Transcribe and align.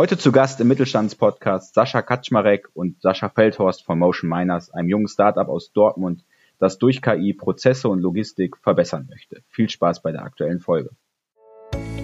Heute 0.00 0.16
zu 0.16 0.32
Gast 0.32 0.58
im 0.62 0.68
Mittelstandspodcast 0.68 1.74
Sascha 1.74 2.00
Kaczmarek 2.00 2.70
und 2.72 3.02
Sascha 3.02 3.28
Feldhorst 3.28 3.84
von 3.84 3.98
Motion 3.98 4.30
Miners, 4.30 4.70
einem 4.70 4.88
jungen 4.88 5.08
Startup 5.08 5.46
aus 5.46 5.72
Dortmund, 5.72 6.24
das 6.58 6.78
durch 6.78 7.02
KI 7.02 7.34
Prozesse 7.34 7.86
und 7.86 8.00
Logistik 8.00 8.56
verbessern 8.56 9.08
möchte. 9.10 9.42
Viel 9.50 9.68
Spaß 9.68 10.00
bei 10.00 10.10
der 10.10 10.22
aktuellen 10.22 10.60
Folge. 10.60 10.88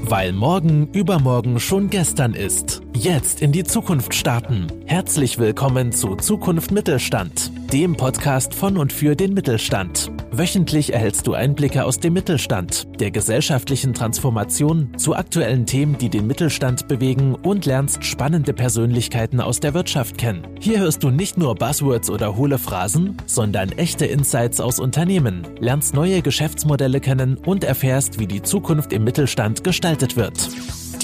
Weil 0.02 0.34
morgen 0.34 0.92
übermorgen 0.92 1.58
schon 1.58 1.88
gestern 1.88 2.34
ist. 2.34 2.82
Jetzt 2.98 3.42
in 3.42 3.52
die 3.52 3.62
Zukunft 3.62 4.14
starten. 4.14 4.68
Herzlich 4.86 5.38
willkommen 5.38 5.92
zu 5.92 6.16
Zukunft 6.16 6.70
Mittelstand, 6.70 7.52
dem 7.70 7.94
Podcast 7.94 8.54
von 8.54 8.78
und 8.78 8.90
für 8.90 9.14
den 9.14 9.34
Mittelstand. 9.34 10.10
Wöchentlich 10.30 10.94
erhältst 10.94 11.26
du 11.26 11.34
Einblicke 11.34 11.84
aus 11.84 12.00
dem 12.00 12.14
Mittelstand, 12.14 12.88
der 12.98 13.10
gesellschaftlichen 13.10 13.92
Transformation, 13.92 14.96
zu 14.96 15.14
aktuellen 15.14 15.66
Themen, 15.66 15.98
die 15.98 16.08
den 16.08 16.26
Mittelstand 16.26 16.88
bewegen 16.88 17.34
und 17.34 17.66
lernst 17.66 18.02
spannende 18.02 18.54
Persönlichkeiten 18.54 19.42
aus 19.42 19.60
der 19.60 19.74
Wirtschaft 19.74 20.16
kennen. 20.16 20.48
Hier 20.58 20.78
hörst 20.78 21.02
du 21.02 21.10
nicht 21.10 21.36
nur 21.36 21.54
Buzzwords 21.54 22.08
oder 22.08 22.34
hohle 22.34 22.56
Phrasen, 22.56 23.18
sondern 23.26 23.72
echte 23.72 24.06
Insights 24.06 24.58
aus 24.58 24.80
Unternehmen, 24.80 25.46
lernst 25.60 25.92
neue 25.92 26.22
Geschäftsmodelle 26.22 27.00
kennen 27.00 27.36
und 27.36 27.62
erfährst, 27.62 28.18
wie 28.18 28.26
die 28.26 28.40
Zukunft 28.40 28.94
im 28.94 29.04
Mittelstand 29.04 29.64
gestaltet 29.64 30.16
wird. 30.16 30.48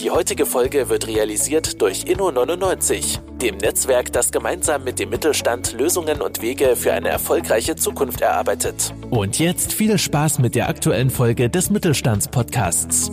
Die 0.03 0.11
heutige 0.11 0.47
Folge 0.47 0.89
wird 0.89 1.07
realisiert 1.07 1.81
durch 1.81 2.07
Inno99, 2.07 3.21
dem 3.39 3.57
Netzwerk, 3.59 4.13
das 4.13 4.33
gemeinsam 4.33 4.83
mit 4.83 4.99
dem 4.99 5.11
Mittelstand 5.11 5.75
Lösungen 5.75 6.21
und 6.21 6.43
Wege 6.43 6.75
für 6.75 6.93
eine 6.93 7.09
erfolgreiche 7.09 7.77
Zukunft 7.77 8.21
erarbeitet. 8.21 8.93
Und 9.11 9.39
jetzt 9.39 9.73
viel 9.73 9.97
Spaß 9.97 10.41
mit 10.41 10.57
der 10.57 10.69
aktuellen 10.69 11.09
Folge 11.09 11.49
des 11.49 11.71
Mittelstandspodcasts. 11.71 13.13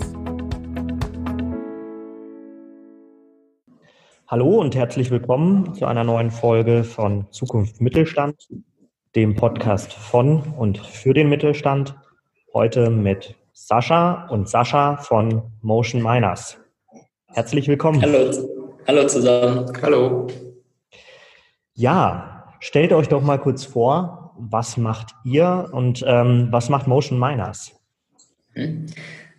Hallo 4.28 4.60
und 4.60 4.76
herzlich 4.76 5.12
willkommen 5.12 5.76
zu 5.76 5.86
einer 5.86 6.04
neuen 6.04 6.32
Folge 6.32 6.84
von 6.84 7.28
Zukunft 7.30 7.82
Mittelstand, 7.82 8.50
dem 9.16 9.36
Podcast 9.36 9.94
von 9.94 10.42
und 10.58 10.80
für 10.80 11.14
den 11.14 11.30
Mittelstand. 11.30 11.94
Heute 12.52 12.90
mit 12.90 13.36
Sascha 13.54 14.28
und 14.30 14.50
Sascha 14.50 14.98
von 14.98 15.44
Motion 15.62 16.02
Miners. 16.02 16.58
Herzlich 17.34 17.68
willkommen. 17.68 18.02
Hallo, 18.02 18.32
hallo 18.88 19.08
zusammen. 19.08 19.72
Hallo. 19.82 20.28
Ja, 21.74 22.56
stellt 22.60 22.92
euch 22.92 23.08
doch 23.08 23.22
mal 23.22 23.38
kurz 23.38 23.66
vor, 23.66 24.34
was 24.38 24.78
macht 24.78 25.14
ihr 25.24 25.70
und 25.72 26.04
ähm, 26.08 26.48
was 26.52 26.70
macht 26.70 26.88
Motion 26.88 27.20
Miners? 27.20 27.72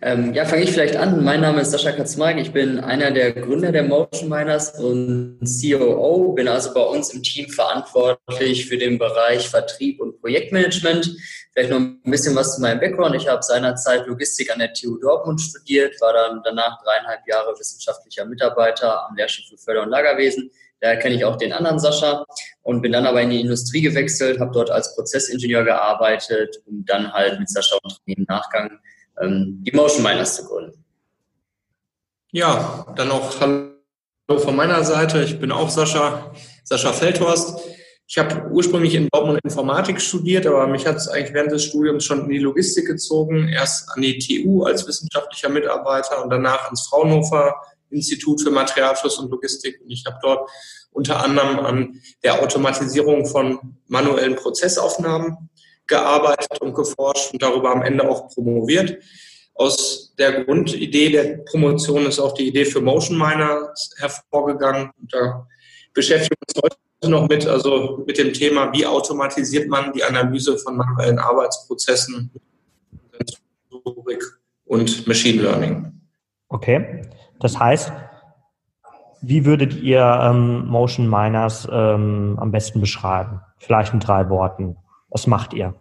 Hm. 0.01 0.29
Ähm, 0.29 0.33
ja, 0.33 0.45
fange 0.45 0.63
ich 0.63 0.71
vielleicht 0.71 0.95
an. 0.95 1.23
Mein 1.23 1.41
Name 1.41 1.61
ist 1.61 1.71
Sascha 1.71 1.91
Katzmark. 1.91 2.37
Ich 2.37 2.51
bin 2.51 2.79
einer 2.79 3.11
der 3.11 3.33
Gründer 3.33 3.71
der 3.71 3.83
Motion 3.83 4.29
Miners 4.29 4.79
und 4.79 5.39
COO. 5.41 6.33
Bin 6.33 6.47
also 6.47 6.73
bei 6.73 6.81
uns 6.81 7.13
im 7.13 7.21
Team 7.21 7.49
verantwortlich 7.49 8.65
für 8.67 8.77
den 8.77 8.97
Bereich 8.97 9.47
Vertrieb 9.47 9.99
und 10.01 10.19
Projektmanagement. 10.19 11.15
Vielleicht 11.53 11.69
noch 11.69 11.79
ein 11.79 12.01
bisschen 12.03 12.35
was 12.35 12.55
zu 12.55 12.61
meinem 12.61 12.79
Background. 12.79 13.15
Ich 13.15 13.27
habe 13.27 13.43
seinerzeit 13.43 14.07
Logistik 14.07 14.51
an 14.51 14.59
der 14.59 14.73
TU 14.73 14.97
Dortmund 14.97 15.41
studiert, 15.41 15.99
war 16.01 16.13
dann 16.13 16.41
danach 16.43 16.81
dreieinhalb 16.81 17.27
Jahre 17.27 17.53
wissenschaftlicher 17.59 18.25
Mitarbeiter 18.25 19.07
am 19.07 19.15
Lehrstuhl 19.15 19.45
für 19.45 19.63
Förder- 19.63 19.83
und 19.83 19.89
Lagerwesen. 19.89 20.49
Daher 20.79 20.97
kenne 20.97 21.13
ich 21.13 21.25
auch 21.25 21.35
den 21.35 21.53
anderen 21.53 21.77
Sascha 21.77 22.25
und 22.63 22.81
bin 22.81 22.93
dann 22.93 23.05
aber 23.05 23.21
in 23.21 23.29
die 23.29 23.41
Industrie 23.41 23.81
gewechselt, 23.81 24.39
habe 24.39 24.51
dort 24.51 24.71
als 24.71 24.95
Prozessingenieur 24.95 25.63
gearbeitet 25.63 26.57
und 26.65 26.85
dann 26.89 27.13
halt 27.13 27.39
mit 27.39 27.49
Sascha 27.49 27.77
und 27.83 27.97
im 28.05 28.25
Nachgang 28.27 28.79
ähm, 29.19 29.63
die 29.63 29.71
Motion 29.71 30.03
Miners 30.03 30.35
zu 30.35 30.45
gründen. 30.45 30.83
Ja, 32.31 32.85
dann 32.95 33.09
noch 33.09 33.39
Hallo 33.39 33.71
von 34.37 34.55
meiner 34.55 34.83
Seite. 34.83 35.23
Ich 35.23 35.39
bin 35.39 35.51
auch 35.51 35.69
Sascha, 35.69 36.31
Sascha 36.63 36.93
Feldhorst. 36.93 37.59
Ich 38.07 38.17
habe 38.17 38.49
ursprünglich 38.51 38.95
in 38.95 39.07
Dortmund 39.11 39.39
Informatik 39.43 40.01
studiert, 40.01 40.45
aber 40.45 40.67
mich 40.67 40.85
hat 40.85 40.97
es 40.97 41.07
eigentlich 41.07 41.33
während 41.33 41.51
des 41.51 41.63
Studiums 41.63 42.03
schon 42.03 42.25
in 42.25 42.29
die 42.29 42.39
Logistik 42.39 42.87
gezogen. 42.87 43.47
Erst 43.47 43.89
an 43.89 44.01
die 44.01 44.19
TU 44.19 44.63
als 44.63 44.87
wissenschaftlicher 44.87 45.49
Mitarbeiter 45.49 46.23
und 46.23 46.29
danach 46.29 46.65
ans 46.65 46.87
Fraunhofer 46.87 47.55
Institut 47.89 48.41
für 48.41 48.51
Materialfluss 48.51 49.17
und 49.19 49.29
Logistik. 49.29 49.79
Und 49.81 49.91
ich 49.91 50.05
habe 50.05 50.17
dort 50.21 50.49
unter 50.91 51.23
anderem 51.23 51.59
an 51.59 52.01
der 52.23 52.41
Automatisierung 52.41 53.25
von 53.25 53.77
manuellen 53.87 54.35
Prozessaufnahmen 54.35 55.49
gearbeitet 55.91 56.59
und 56.61 56.73
geforscht 56.73 57.33
und 57.33 57.41
darüber 57.41 57.71
am 57.71 57.83
Ende 57.83 58.09
auch 58.09 58.29
promoviert. 58.29 58.97
Aus 59.53 60.15
der 60.17 60.43
Grundidee 60.43 61.11
der 61.11 61.37
Promotion 61.49 62.07
ist 62.07 62.19
auch 62.19 62.33
die 62.33 62.47
Idee 62.47 62.65
für 62.65 62.81
Motion 62.81 63.17
Miner 63.17 63.73
hervorgegangen. 63.99 64.89
Und 64.99 65.13
da 65.13 65.45
beschäftigen 65.93 66.35
wir 66.39 66.63
uns 66.63 66.75
heute 67.01 67.11
noch 67.11 67.27
mit, 67.27 67.45
also 67.45 68.03
mit 68.07 68.17
dem 68.17 68.33
Thema, 68.33 68.71
wie 68.73 68.85
automatisiert 68.85 69.67
man 69.67 69.93
die 69.93 70.03
Analyse 70.03 70.57
von 70.57 70.77
manuellen 70.77 71.19
Arbeitsprozessen, 71.19 72.31
und 74.71 75.05
Machine 75.05 75.41
Learning. 75.41 75.91
Okay, 76.47 77.01
das 77.41 77.59
heißt, 77.59 77.91
wie 79.21 79.43
würdet 79.45 79.73
ihr 79.73 79.99
ähm, 79.99 80.65
Motion 80.67 81.09
Miners 81.09 81.67
ähm, 81.69 82.37
am 82.39 82.51
besten 82.51 82.79
beschreiben? 82.79 83.41
Vielleicht 83.57 83.93
in 83.93 83.99
drei 83.99 84.29
Worten. 84.29 84.77
Was 85.11 85.27
macht 85.27 85.53
ihr? 85.53 85.75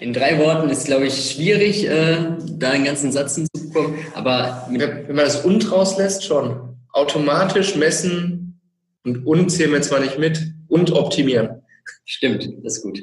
In 0.00 0.12
drei 0.12 0.38
Worten 0.38 0.68
ist, 0.68 0.86
glaube 0.86 1.06
ich, 1.06 1.32
schwierig, 1.32 1.86
äh, 1.88 2.36
da 2.58 2.70
einen 2.70 2.84
ganzen 2.84 3.12
Satz 3.12 3.36
hinzubekommen. 3.36 3.98
Aber 4.14 4.66
wenn 4.68 5.06
man 5.14 5.24
das 5.24 5.44
und 5.44 5.70
rauslässt, 5.70 6.24
schon. 6.24 6.76
Automatisch 6.92 7.76
messen 7.76 8.60
und 9.04 9.26
und 9.26 9.50
zählen 9.50 9.72
wir 9.72 9.82
zwar 9.82 10.00
nicht 10.00 10.18
mit 10.18 10.52
und 10.68 10.92
optimieren. 10.92 11.62
Stimmt, 12.04 12.48
das 12.64 12.78
ist 12.78 12.82
gut. 12.82 13.00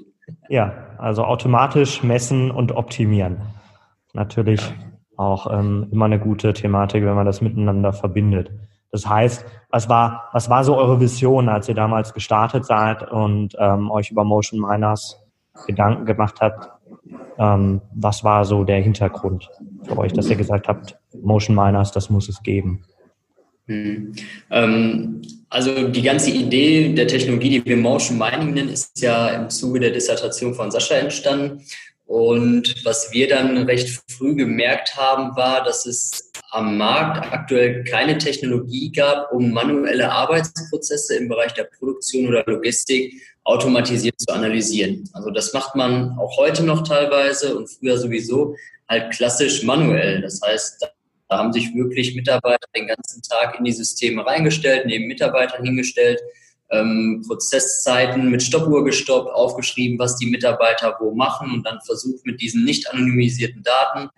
Ja, 0.49 0.95
also 0.97 1.23
automatisch 1.23 2.03
messen 2.03 2.51
und 2.51 2.73
optimieren. 2.73 3.37
Natürlich 4.13 4.61
auch 5.15 5.51
ähm, 5.51 5.87
immer 5.91 6.05
eine 6.05 6.19
gute 6.19 6.53
Thematik, 6.53 7.03
wenn 7.05 7.15
man 7.15 7.25
das 7.25 7.41
miteinander 7.41 7.93
verbindet. 7.93 8.51
Das 8.91 9.07
heißt, 9.07 9.45
was 9.69 9.89
war, 9.89 10.29
was 10.33 10.49
war 10.49 10.63
so 10.63 10.77
eure 10.77 10.99
Vision, 10.99 11.49
als 11.49 11.67
ihr 11.67 11.75
damals 11.75 12.13
gestartet 12.13 12.65
seid 12.65 13.09
und 13.11 13.55
ähm, 13.59 13.91
euch 13.91 14.11
über 14.11 14.23
Motion 14.23 14.61
Miners 14.61 15.17
Gedanken 15.65 16.05
gemacht 16.05 16.39
habt? 16.39 16.69
Ähm, 17.37 17.81
was 17.93 18.23
war 18.23 18.45
so 18.45 18.63
der 18.63 18.81
Hintergrund 18.81 19.49
für 19.83 19.97
euch, 19.97 20.13
dass 20.13 20.29
ihr 20.29 20.35
gesagt 20.35 20.67
habt, 20.67 20.97
Motion 21.21 21.55
Miners, 21.55 21.91
das 21.91 22.09
muss 22.09 22.29
es 22.29 22.41
geben? 22.41 22.83
Hm. 23.67 24.13
Ähm, 24.49 25.21
also 25.49 25.89
die 25.89 26.01
ganze 26.01 26.31
Idee 26.31 26.93
der 26.93 27.07
Technologie, 27.07 27.49
die 27.49 27.65
wir 27.65 27.77
Motion 27.77 28.17
Mining 28.17 28.53
nennen, 28.53 28.69
ist 28.69 29.01
ja 29.01 29.29
im 29.29 29.49
Zuge 29.49 29.79
der 29.81 29.91
Dissertation 29.91 30.53
von 30.53 30.71
Sascha 30.71 30.95
entstanden. 30.95 31.61
Und 32.07 32.85
was 32.85 33.11
wir 33.11 33.27
dann 33.27 33.57
recht 33.65 34.01
früh 34.09 34.33
gemerkt 34.33 34.95
haben, 34.95 35.35
war, 35.35 35.63
dass 35.63 35.85
es 35.85 36.31
am 36.51 36.77
Markt 36.77 37.33
aktuell 37.33 37.83
keine 37.83 38.17
Technologie 38.17 38.91
gab, 38.91 39.31
um 39.33 39.51
manuelle 39.51 40.09
Arbeitsprozesse 40.09 41.17
im 41.17 41.27
Bereich 41.27 41.53
der 41.53 41.65
Produktion 41.65 42.27
oder 42.27 42.45
Logistik 42.47 43.13
automatisiert 43.43 44.15
zu 44.19 44.33
analysieren. 44.33 45.03
Also 45.13 45.31
das 45.31 45.53
macht 45.53 45.75
man 45.75 46.17
auch 46.17 46.37
heute 46.37 46.63
noch 46.63 46.87
teilweise 46.87 47.57
und 47.57 47.67
früher 47.67 47.97
sowieso 47.97 48.55
halt 48.87 49.13
klassisch 49.13 49.63
manuell. 49.63 50.21
Das 50.21 50.39
heißt, 50.41 50.87
da 51.27 51.37
haben 51.37 51.51
sich 51.51 51.75
wirklich 51.75 52.15
Mitarbeiter 52.15 52.67
den 52.73 52.87
ganzen 52.87 53.21
Tag 53.21 53.57
in 53.59 53.65
die 53.65 53.73
Systeme 53.73 54.25
reingestellt, 54.25 54.85
neben 54.85 55.07
Mitarbeitern 55.07 55.65
hingestellt, 55.65 56.21
ähm, 56.69 57.23
Prozesszeiten 57.25 58.29
mit 58.29 58.43
Stoppuhr 58.43 58.83
gestoppt, 58.83 59.31
aufgeschrieben, 59.31 59.99
was 59.99 60.17
die 60.17 60.25
Mitarbeiter 60.25 60.97
wo 60.99 61.13
machen 61.13 61.51
und 61.51 61.65
dann 61.65 61.79
versucht 61.85 62.25
mit 62.25 62.41
diesen 62.41 62.65
nicht 62.65 62.91
anonymisierten 62.91 63.63
Daten 63.63 64.09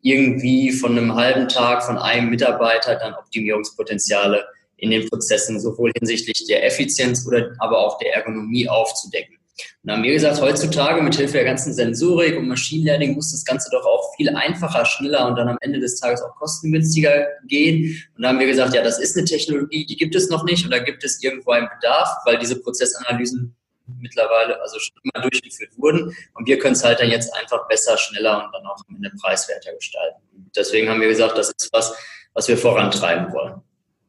irgendwie 0.00 0.70
von 0.72 0.96
einem 0.96 1.14
halben 1.14 1.48
Tag 1.48 1.82
von 1.82 1.98
einem 1.98 2.30
Mitarbeiter 2.30 2.94
dann 2.94 3.14
Optimierungspotenziale 3.14 4.46
in 4.76 4.90
den 4.90 5.08
Prozessen 5.08 5.60
sowohl 5.60 5.92
hinsichtlich 5.98 6.46
der 6.46 6.64
Effizienz 6.64 7.26
oder 7.26 7.50
aber 7.58 7.78
auch 7.78 7.98
der 7.98 8.14
Ergonomie 8.14 8.68
aufzudecken. 8.68 9.37
Und 9.82 9.92
haben 9.92 10.02
wir 10.02 10.12
gesagt, 10.12 10.40
heutzutage 10.40 11.02
mit 11.02 11.16
Hilfe 11.16 11.34
der 11.34 11.44
ganzen 11.44 11.72
Sensorik 11.72 12.36
und 12.36 12.48
Machine 12.48 12.84
Learning 12.84 13.14
muss 13.14 13.32
das 13.32 13.44
Ganze 13.44 13.70
doch 13.70 13.84
auch 13.84 14.14
viel 14.16 14.28
einfacher, 14.34 14.84
schneller 14.84 15.26
und 15.28 15.36
dann 15.36 15.48
am 15.48 15.58
Ende 15.60 15.80
des 15.80 15.98
Tages 16.00 16.22
auch 16.22 16.34
kostengünstiger 16.36 17.26
gehen. 17.46 18.02
Und 18.16 18.22
da 18.22 18.28
haben 18.28 18.38
wir 18.38 18.46
gesagt, 18.46 18.74
ja, 18.74 18.82
das 18.82 18.98
ist 18.98 19.16
eine 19.16 19.26
Technologie, 19.26 19.86
die 19.86 19.96
gibt 19.96 20.14
es 20.14 20.28
noch 20.28 20.44
nicht 20.44 20.64
und 20.64 20.70
da 20.70 20.78
gibt 20.78 21.04
es 21.04 21.22
irgendwo 21.22 21.52
einen 21.52 21.68
Bedarf, 21.68 22.08
weil 22.24 22.38
diese 22.38 22.60
Prozessanalysen 22.60 23.54
mittlerweile 24.00 24.60
also 24.60 24.78
schon 24.78 24.96
immer 25.02 25.22
durchgeführt 25.22 25.70
wurden. 25.76 26.14
Und 26.34 26.46
wir 26.46 26.58
können 26.58 26.74
es 26.74 26.84
halt 26.84 27.00
dann 27.00 27.10
jetzt 27.10 27.34
einfach 27.34 27.66
besser, 27.68 27.96
schneller 27.96 28.44
und 28.44 28.52
dann 28.52 28.66
auch 28.66 28.82
am 28.88 28.96
Ende 28.96 29.10
preiswerter 29.20 29.74
gestalten. 29.74 30.20
Und 30.36 30.54
deswegen 30.56 30.88
haben 30.88 31.00
wir 31.00 31.08
gesagt, 31.08 31.36
das 31.38 31.48
ist 31.48 31.72
was, 31.72 31.94
was 32.34 32.48
wir 32.48 32.58
vorantreiben 32.58 33.32
wollen. 33.32 33.62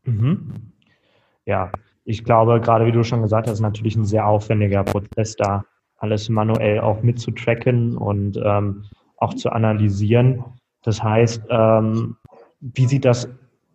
Mhm. 0.04 0.74
Ja, 1.46 1.72
ich 2.06 2.24
glaube, 2.24 2.60
gerade 2.62 2.86
wie 2.86 2.92
du 2.92 3.04
schon 3.04 3.22
gesagt 3.22 3.48
hast, 3.48 3.56
ist 3.56 3.60
natürlich 3.60 3.96
ein 3.96 4.06
sehr 4.06 4.28
aufwendiger 4.28 4.84
Prozess, 4.84 5.36
da 5.36 5.64
alles 5.98 6.30
manuell 6.30 6.80
auch 6.80 7.02
mitzutracken 7.04 7.98
und 7.98 8.40
ähm, 8.44 8.86
auch 9.18 9.34
zu 9.34 9.50
analysieren. 9.50 10.44
Das 10.84 11.04
heißt, 11.04 11.44
ähm, 11.50 12.16
wie 12.62 12.88
sieht 12.88 13.06
das 13.06 13.28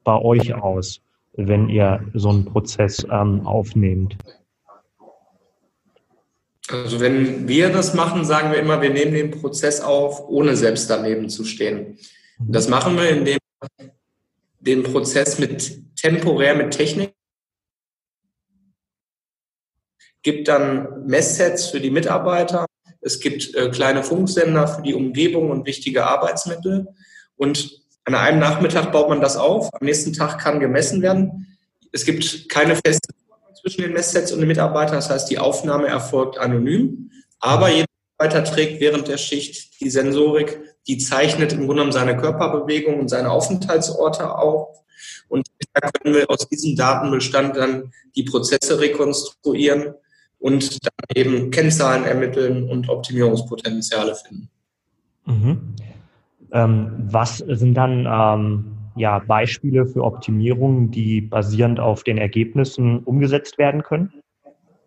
bei 0.05 0.17
euch 0.17 0.55
aus, 0.55 1.01
wenn 1.35 1.69
ihr 1.69 2.01
so 2.15 2.31
einen 2.31 2.45
Prozess 2.45 3.07
ähm, 3.11 3.47
aufnehmt? 3.47 4.17
Also 6.71 6.99
wenn 6.99 7.47
wir 7.47 7.71
das 7.71 7.93
machen, 7.93 8.25
sagen 8.25 8.51
wir 8.51 8.59
immer, 8.59 8.81
wir 8.81 8.91
nehmen 8.91 9.13
den 9.13 9.31
Prozess 9.31 9.83
auf, 9.83 10.27
ohne 10.29 10.57
selbst 10.57 10.89
daneben 10.89 11.29
zu 11.29 11.45
stehen. 11.45 11.99
Das 12.39 12.69
machen 12.69 12.97
wir, 12.97 13.11
indem 13.11 13.39
wir 13.79 13.91
den 14.61 14.83
Prozess 14.83 15.39
mit 15.39 15.95
temporär 15.97 16.55
mit 16.55 16.71
Technik 16.71 17.13
gibt 20.25 20.49
dann 20.49 21.07
Messsets 21.07 21.67
für 21.67 21.81
die 21.81 21.91
Mitarbeiter. 21.91 22.67
Es 23.01 23.21
gibt 23.21 23.55
äh, 23.55 23.69
kleine 23.69 24.03
Funksender 24.03 24.67
für 24.67 24.83
die 24.83 24.95
Umgebung 24.95 25.51
und 25.51 25.67
wichtige 25.67 26.07
Arbeitsmittel. 26.07 26.89
Und 27.37 27.83
an 28.05 28.15
einem 28.15 28.41
Nachmittag 28.41 28.91
baut 28.91 29.11
man 29.11 29.21
das 29.21 29.37
auf. 29.37 29.69
Am 29.73 29.85
nächsten 29.85 30.13
Tag 30.13 30.39
kann 30.39 30.59
gemessen 30.59 31.03
werden. 31.03 31.57
Es 31.93 32.05
gibt 32.05 32.49
keine 32.49 32.75
feste 32.75 33.11
zwischen 33.61 33.83
den 33.83 33.93
Messsets 33.93 34.33
und 34.33 34.41
den 34.41 34.49
Mitarbeitern. 34.49 34.97
Das 34.97 35.11
heißt, 35.11 35.31
die 35.31 35.39
Aufnahme 35.39 35.87
erfolgt 35.87 36.39
anonym. 36.39 37.11
Aber 37.39 37.69
jeder 37.69 37.87
Mitarbeiter 38.19 38.51
trägt 38.51 38.81
während 38.81 39.09
der 39.09 39.19
Schicht 39.19 39.81
die 39.81 39.91
Sensorik, 39.91 40.61
die 40.87 40.99
zeichnet 40.99 41.53
im 41.53 41.61
Grunde 41.61 41.75
genommen 41.75 41.93
seine 41.93 42.17
Körperbewegung 42.17 42.99
und 42.99 43.09
seine 43.09 43.31
Aufenthaltsorte 43.31 44.35
auf. 44.35 44.79
Und 45.29 45.47
da 45.75 45.91
können 45.91 46.15
wir 46.15 46.31
aus 46.31 46.49
diesem 46.49 46.77
Datenbestand 46.77 47.57
dann 47.57 47.93
die 48.17 48.23
Prozesse 48.23 48.81
rekonstruieren 48.81 49.95
und 50.45 50.85
dann 50.85 50.93
eben 51.17 51.51
Kennzahlen 51.51 52.05
ermitteln 52.05 52.69
und 52.69 52.91
Optimierungspotenziale 52.91 54.15
finden. 54.15 54.51
Mhm. 55.25 55.75
Ähm, 56.53 56.93
was 56.99 57.39
sind 57.39 57.73
dann 57.73 58.07
ähm, 58.07 58.77
ja, 58.95 59.21
Beispiele 59.21 59.87
für 59.87 60.05
Optimierungen, 60.05 60.91
die 60.91 61.23
basierend 61.23 61.81
auf 61.81 62.05
den 62.05 62.19
Ergebnissen 62.19 62.99
umgesetzt 63.05 63.57
werden 63.57 63.83
können? 63.83 64.13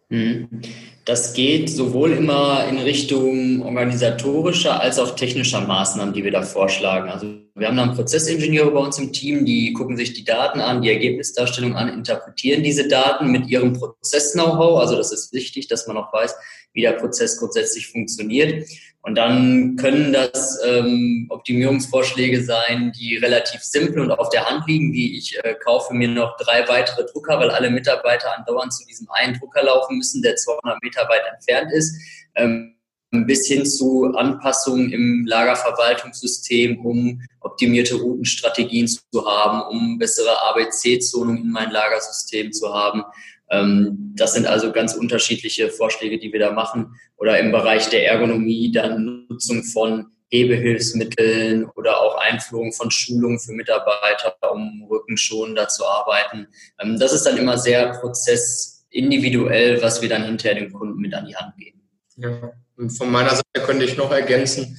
Mhm. 0.10 0.62
Das 1.08 1.32
geht 1.32 1.70
sowohl 1.70 2.12
immer 2.12 2.68
in 2.68 2.80
Richtung 2.80 3.62
organisatorischer 3.62 4.82
als 4.82 5.00
auch 5.00 5.16
technischer 5.16 5.62
Maßnahmen, 5.62 6.14
die 6.14 6.26
wir 6.26 6.32
da 6.32 6.42
vorschlagen. 6.42 7.10
Also 7.10 7.34
wir 7.56 7.70
haben 7.70 7.78
dann 7.78 7.96
Prozessingenieure 7.96 8.72
bei 8.72 8.82
uns 8.82 9.00
im 9.00 9.14
Team, 9.14 9.46
die 9.46 9.72
gucken 9.72 9.96
sich 9.96 10.12
die 10.12 10.26
Daten 10.26 10.60
an, 10.60 10.82
die 10.82 10.90
Ergebnisdarstellung 10.90 11.78
an, 11.78 11.88
interpretieren 11.88 12.62
diese 12.62 12.90
Daten 12.90 13.32
mit 13.32 13.48
ihrem 13.48 13.72
Prozess-Know-how. 13.72 14.82
Also 14.82 14.98
das 14.98 15.14
ist 15.14 15.32
wichtig, 15.32 15.70
dass 15.70 15.88
man 15.88 15.96
auch 15.96 16.12
weiß, 16.12 16.36
wie 16.74 16.82
der 16.82 16.92
Prozess 16.92 17.40
grundsätzlich 17.40 17.88
funktioniert. 17.88 18.68
Und 19.08 19.16
dann 19.16 19.78
können 19.78 20.12
das 20.12 20.60
ähm, 20.66 21.28
Optimierungsvorschläge 21.30 22.44
sein, 22.44 22.92
die 22.92 23.16
relativ 23.16 23.64
simpel 23.64 24.02
und 24.02 24.12
auf 24.12 24.28
der 24.32 24.44
Hand 24.50 24.68
liegen, 24.68 24.92
wie 24.92 25.18
ich 25.18 25.40
äh, 25.46 25.56
kaufe 25.64 25.94
mir 25.94 26.10
noch 26.10 26.36
drei 26.36 26.68
weitere 26.68 27.06
Drucker, 27.06 27.40
weil 27.40 27.50
alle 27.50 27.70
Mitarbeiter 27.70 28.38
andauernd 28.38 28.74
zu 28.74 28.86
diesem 28.86 29.08
einen 29.12 29.40
Drucker 29.40 29.64
laufen 29.64 29.96
müssen, 29.96 30.22
der 30.22 30.36
200 30.36 30.84
Meter 30.84 31.08
weit 31.08 31.22
entfernt 31.34 31.72
ist, 31.72 31.96
ähm, 32.36 32.76
bis 33.12 33.48
hin 33.48 33.66
zu 33.66 34.14
Anpassungen 34.14 34.92
im 34.92 35.26
Lagerverwaltungssystem, 35.26 36.86
um 36.86 37.22
optimierte 37.40 37.96
Routenstrategien 37.96 38.90
zu 38.90 39.26
haben, 39.26 39.62
um 39.70 39.98
bessere 39.98 40.38
ABC-Zonungen 40.50 41.44
in 41.44 41.52
mein 41.52 41.72
Lagersystem 41.72 42.52
zu 42.52 42.74
haben. 42.74 43.06
Ähm, 43.50 44.14
das 44.16 44.34
sind 44.34 44.48
also 44.48 44.72
ganz 44.72 44.94
unterschiedliche 44.94 45.70
Vorschläge, 45.70 46.20
die 46.20 46.32
wir 46.34 46.40
da 46.40 46.52
machen. 46.52 46.96
Oder 47.18 47.40
im 47.40 47.52
Bereich 47.52 47.90
der 47.90 48.08
Ergonomie 48.08 48.72
dann 48.72 49.28
Nutzung 49.30 49.64
von 49.64 50.08
Hebehilfsmitteln 50.30 51.66
oder 51.76 52.02
auch 52.02 52.18
Einführung 52.18 52.74
von 52.74 52.92
Schulungen 52.92 53.40
für 53.40 53.54
Mitarbeiter, 53.54 54.36
um 54.52 54.86
rückenschonender 54.90 55.68
zu 55.68 55.86
arbeiten. 55.86 56.48
Ähm, 56.80 57.00
das 57.00 57.14
ist 57.14 57.24
dann 57.24 57.38
immer 57.38 57.58
sehr 57.58 57.94
prozessindividuell, 58.00 59.82
was 59.82 60.02
wir 60.02 60.10
dann 60.10 60.26
hinterher 60.26 60.60
dem 60.60 60.74
Kunden 60.74 61.00
mit 61.00 61.14
an 61.14 61.26
die 61.26 61.36
Hand 61.36 61.56
geben. 61.58 61.82
Ja, 62.18 62.52
und 62.76 62.90
von 62.90 63.12
meiner 63.12 63.30
Seite 63.30 63.66
könnte 63.66 63.86
ich 63.86 63.96
noch 63.96 64.12
ergänzen, 64.12 64.78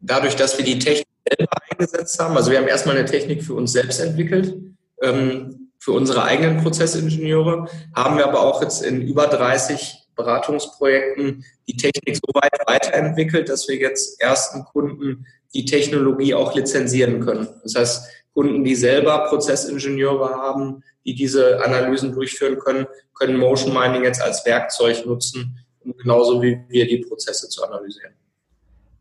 dadurch, 0.00 0.36
dass 0.36 0.56
wir 0.56 0.64
die 0.64 0.78
Technik 0.78 1.06
selber 1.28 1.52
eingesetzt 1.70 2.18
haben, 2.18 2.36
also 2.36 2.50
wir 2.50 2.58
haben 2.58 2.68
erstmal 2.68 2.96
eine 2.96 3.06
Technik 3.06 3.42
für 3.42 3.54
uns 3.54 3.72
selbst 3.72 4.00
entwickelt, 4.00 4.54
ähm, 5.02 5.65
für 5.86 5.92
unsere 5.92 6.24
eigenen 6.24 6.64
Prozessingenieure, 6.64 7.68
haben 7.94 8.18
wir 8.18 8.26
aber 8.26 8.40
auch 8.40 8.60
jetzt 8.60 8.82
in 8.82 9.02
über 9.02 9.28
30 9.28 10.08
Beratungsprojekten 10.16 11.44
die 11.68 11.76
Technik 11.76 12.16
so 12.16 12.26
weit 12.34 12.58
weiterentwickelt, 12.66 13.48
dass 13.48 13.68
wir 13.68 13.76
jetzt 13.76 14.20
ersten 14.20 14.64
Kunden 14.64 15.26
die 15.54 15.64
Technologie 15.64 16.34
auch 16.34 16.56
lizenzieren 16.56 17.20
können. 17.20 17.46
Das 17.62 17.76
heißt, 17.76 18.04
Kunden, 18.34 18.64
die 18.64 18.74
selber 18.74 19.28
Prozessingenieure 19.28 20.30
haben, 20.30 20.82
die 21.04 21.14
diese 21.14 21.64
Analysen 21.64 22.12
durchführen 22.12 22.58
können, 22.58 22.88
können 23.14 23.38
Motion 23.38 23.72
Mining 23.72 24.02
jetzt 24.02 24.20
als 24.20 24.44
Werkzeug 24.44 25.06
nutzen, 25.06 25.56
um 25.84 25.96
genauso 25.96 26.42
wie 26.42 26.58
wir 26.68 26.88
die 26.88 26.98
Prozesse 26.98 27.48
zu 27.48 27.62
analysieren. 27.62 28.12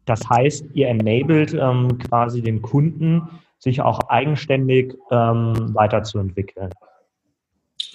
Das 0.06 0.20
heißt, 0.30 0.66
ihr 0.76 0.90
enabled 0.90 1.56
ähm, 1.56 1.98
quasi 1.98 2.44
den 2.44 2.62
Kunden, 2.62 3.28
sich 3.60 3.82
auch 3.82 4.00
eigenständig 4.10 4.96
ähm, 5.12 5.74
weiterzuentwickeln. 5.74 6.72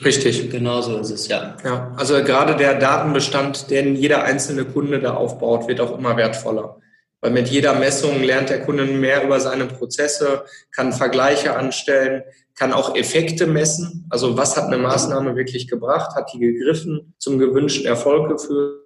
Richtig. 0.05 0.51
Genau 0.51 0.81
so 0.81 0.99
ist 0.99 1.11
es, 1.11 1.29
ja. 1.29 1.57
Ja, 1.65 1.93
also 1.97 2.15
gerade 2.25 2.57
der 2.57 2.79
Datenbestand, 2.79 3.71
den 3.71 3.97
jeder 3.97 4.25
einzelne 4.25 4.65
Kunde 4.65 5.01
da 5.01 5.15
aufbaut, 5.15 5.69
wird 5.69 5.81
auch 5.81 5.97
immer 5.97 6.17
wertvoller. 6.17 6.79
Weil 7.21 7.33
mit 7.33 7.49
jeder 7.49 7.75
Messung 7.75 8.23
lernt 8.23 8.49
der 8.49 8.62
Kunde 8.62 8.87
mehr 8.87 9.23
über 9.25 9.41
seine 9.41 9.67
Prozesse, 9.67 10.45
kann 10.75 10.95
Vergleiche 10.95 11.55
anstellen, 11.55 12.23
kann 12.55 12.73
auch 12.73 12.97
Effekte 12.97 13.47
messen. 13.47 14.07
Also 14.09 14.39
was 14.39 14.57
hat 14.57 14.67
eine 14.67 14.79
Maßnahme 14.79 15.37
wirklich 15.37 15.69
gebracht? 15.69 16.15
Hat 16.17 16.33
die 16.33 16.39
gegriffen, 16.39 17.15
zum 17.19 17.39
gewünschten 17.39 17.87
Erfolg 17.87 18.31
geführt? 18.31 18.81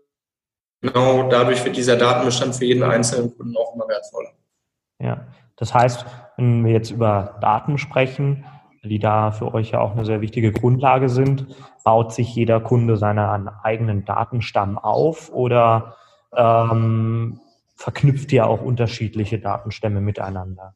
Genau 0.81 1.29
dadurch 1.31 1.65
wird 1.65 1.77
dieser 1.77 1.97
Datenbestand 1.97 2.57
für 2.57 2.65
jeden 2.65 2.83
einzelnen 2.83 3.37
Kunden 3.37 3.57
auch 3.57 3.75
immer 3.75 3.89
wertvoller. 3.89 4.33
Ja, 5.01 5.27
das 5.57 5.75
heißt, 5.75 6.05
wenn 6.37 6.65
wir 6.65 6.73
jetzt 6.73 6.91
über 6.91 7.39
Daten 7.41 7.79
sprechen, 7.79 8.45
die 8.83 8.99
da 8.99 9.31
für 9.31 9.55
euch 9.55 9.71
ja 9.71 9.81
auch 9.81 9.93
eine 9.93 10.05
sehr 10.05 10.21
wichtige 10.21 10.53
Grundlage 10.53 11.09
sind, 11.09 11.47
baut 11.85 12.13
sich 12.13 12.35
jeder 12.35 12.61
Kunde 12.61 12.97
seinen 12.97 13.49
eigenen 13.63 14.05
Datenstamm 14.05 14.79
auf 14.79 15.33
oder 15.33 15.97
ähm, 16.37 17.41
verknüpft 17.77 18.33
ihr 18.33 18.47
auch 18.47 18.63
unterschiedliche 18.63 19.39
Datenstämme 19.39 20.01
miteinander? 20.01 20.75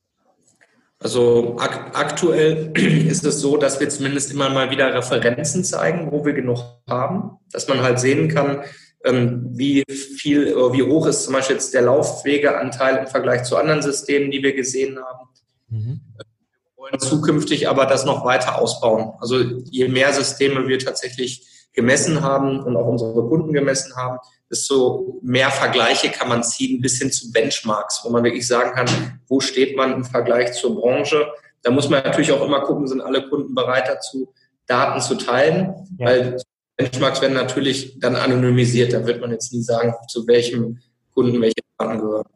Also 1.00 1.56
ak 1.58 1.92
aktuell 1.94 2.72
ist 2.76 3.24
es 3.24 3.40
so, 3.40 3.56
dass 3.56 3.78
wir 3.78 3.88
zumindest 3.88 4.32
immer 4.32 4.50
mal 4.50 4.70
wieder 4.70 4.92
Referenzen 4.94 5.64
zeigen, 5.64 6.10
wo 6.10 6.24
wir 6.24 6.32
genug 6.32 6.58
haben, 6.88 7.38
dass 7.52 7.68
man 7.68 7.82
halt 7.82 8.00
sehen 8.00 8.28
kann, 8.28 8.62
wie 9.04 9.84
viel, 9.88 10.54
wie 10.54 10.82
hoch 10.82 11.06
ist 11.06 11.24
zum 11.24 11.34
Beispiel 11.34 11.56
jetzt 11.56 11.72
der 11.72 11.82
Laufwegeanteil 11.82 12.96
im 12.98 13.06
Vergleich 13.06 13.44
zu 13.44 13.56
anderen 13.56 13.82
Systemen, 13.82 14.30
die 14.30 14.42
wir 14.42 14.54
gesehen 14.54 14.98
haben. 14.98 15.28
Mhm. 15.68 16.00
Wir 16.16 16.76
wollen 16.76 16.98
zukünftig 16.98 17.68
aber 17.68 17.86
das 17.86 18.04
noch 18.04 18.24
weiter 18.24 18.60
ausbauen. 18.60 19.12
Also 19.20 19.38
je 19.38 19.88
mehr 19.88 20.12
Systeme 20.12 20.66
wir 20.66 20.78
tatsächlich 20.78 21.46
gemessen 21.72 22.22
haben 22.22 22.60
und 22.60 22.76
auch 22.76 22.86
unsere 22.86 23.28
Kunden 23.28 23.52
gemessen 23.52 23.94
haben, 23.94 24.18
desto 24.50 25.18
mehr 25.22 25.50
Vergleiche 25.50 26.10
kann 26.10 26.28
man 26.28 26.42
ziehen 26.42 26.80
bis 26.80 26.98
hin 26.98 27.12
zu 27.12 27.30
Benchmarks, 27.30 28.00
wo 28.04 28.10
man 28.10 28.24
wirklich 28.24 28.46
sagen 28.46 28.72
kann, 28.74 29.20
wo 29.28 29.40
steht 29.40 29.76
man 29.76 29.92
im 29.92 30.04
Vergleich 30.04 30.54
zur 30.54 30.74
Branche. 30.74 31.30
Da 31.62 31.70
muss 31.70 31.88
man 31.88 32.02
natürlich 32.02 32.32
auch 32.32 32.44
immer 32.44 32.62
gucken, 32.62 32.86
sind 32.86 33.00
alle 33.00 33.28
Kunden 33.28 33.54
bereit 33.54 33.88
dazu, 33.88 34.32
Daten 34.66 35.00
zu 35.00 35.16
teilen, 35.16 35.86
ja. 35.98 36.06
weil 36.06 36.36
Benchmarks 36.78 37.20
werden 37.20 37.34
natürlich 37.34 37.98
dann 37.98 38.14
anonymisiert. 38.14 38.92
Da 38.92 39.04
wird 39.04 39.20
man 39.20 39.32
jetzt 39.32 39.52
nie 39.52 39.62
sagen, 39.62 39.92
zu 40.08 40.26
welchem 40.26 40.78
Kunden 41.12 41.40
welche 41.40 41.56
Daten 41.76 41.98
gehören. 41.98 42.26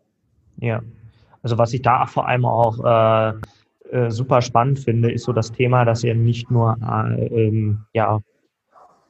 Ja, 0.59 0.83
also 1.43 1.59
was 1.59 1.73
ich 1.73 1.83
da 1.83 2.07
vor 2.07 2.29
allem 2.29 2.45
auch 2.45 2.85
äh, 2.85 3.35
äh, 3.91 4.11
super 4.11 4.43
spannend 4.43 4.81
finde, 4.81 5.13
ist 5.13 5.25
so 5.25 5.33
das 5.33 5.53
Thema, 5.53 5.85
dass 5.85 6.03
ihr 6.03 6.15
nicht 6.15 6.51
nur 6.51 6.77
äh, 6.83 7.27
ähm, 7.27 7.85
ja, 7.95 8.21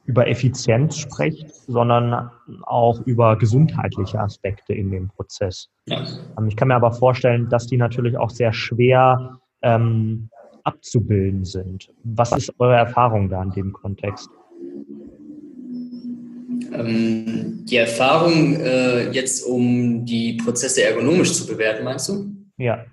über 0.05 0.27
Effizienz 0.27 0.97
sprecht, 0.97 1.53
sondern 1.67 2.29
auch 2.63 3.01
über 3.05 3.35
gesundheitliche 3.35 4.19
Aspekte 4.19 4.73
in 4.73 4.91
dem 4.91 5.09
Prozess. 5.09 5.69
Ja. 5.85 6.03
Ähm, 6.37 6.47
ich 6.47 6.55
kann 6.55 6.67
mir 6.67 6.75
aber 6.75 6.91
vorstellen, 6.91 7.49
dass 7.49 7.65
die 7.65 7.77
natürlich 7.77 8.17
auch 8.17 8.29
sehr 8.29 8.53
schwer 8.53 9.39
ähm, 9.63 10.29
abzubilden 10.63 11.43
sind. 11.43 11.89
Was 12.03 12.31
ist 12.33 12.53
eure 12.59 12.75
Erfahrung 12.75 13.29
da 13.29 13.41
in 13.41 13.51
dem 13.51 13.73
Kontext? 13.73 14.29
Ähm, 16.73 17.65
die 17.65 17.77
Erfahrung 17.77 18.59
äh, 18.59 19.11
jetzt, 19.11 19.45
um 19.45 20.05
die 20.05 20.33
Prozesse 20.33 20.83
ergonomisch 20.83 21.33
zu 21.33 21.47
bewerten, 21.47 21.83
meinst 21.83 22.09
du? 22.09 22.31
Ja. 22.57 22.85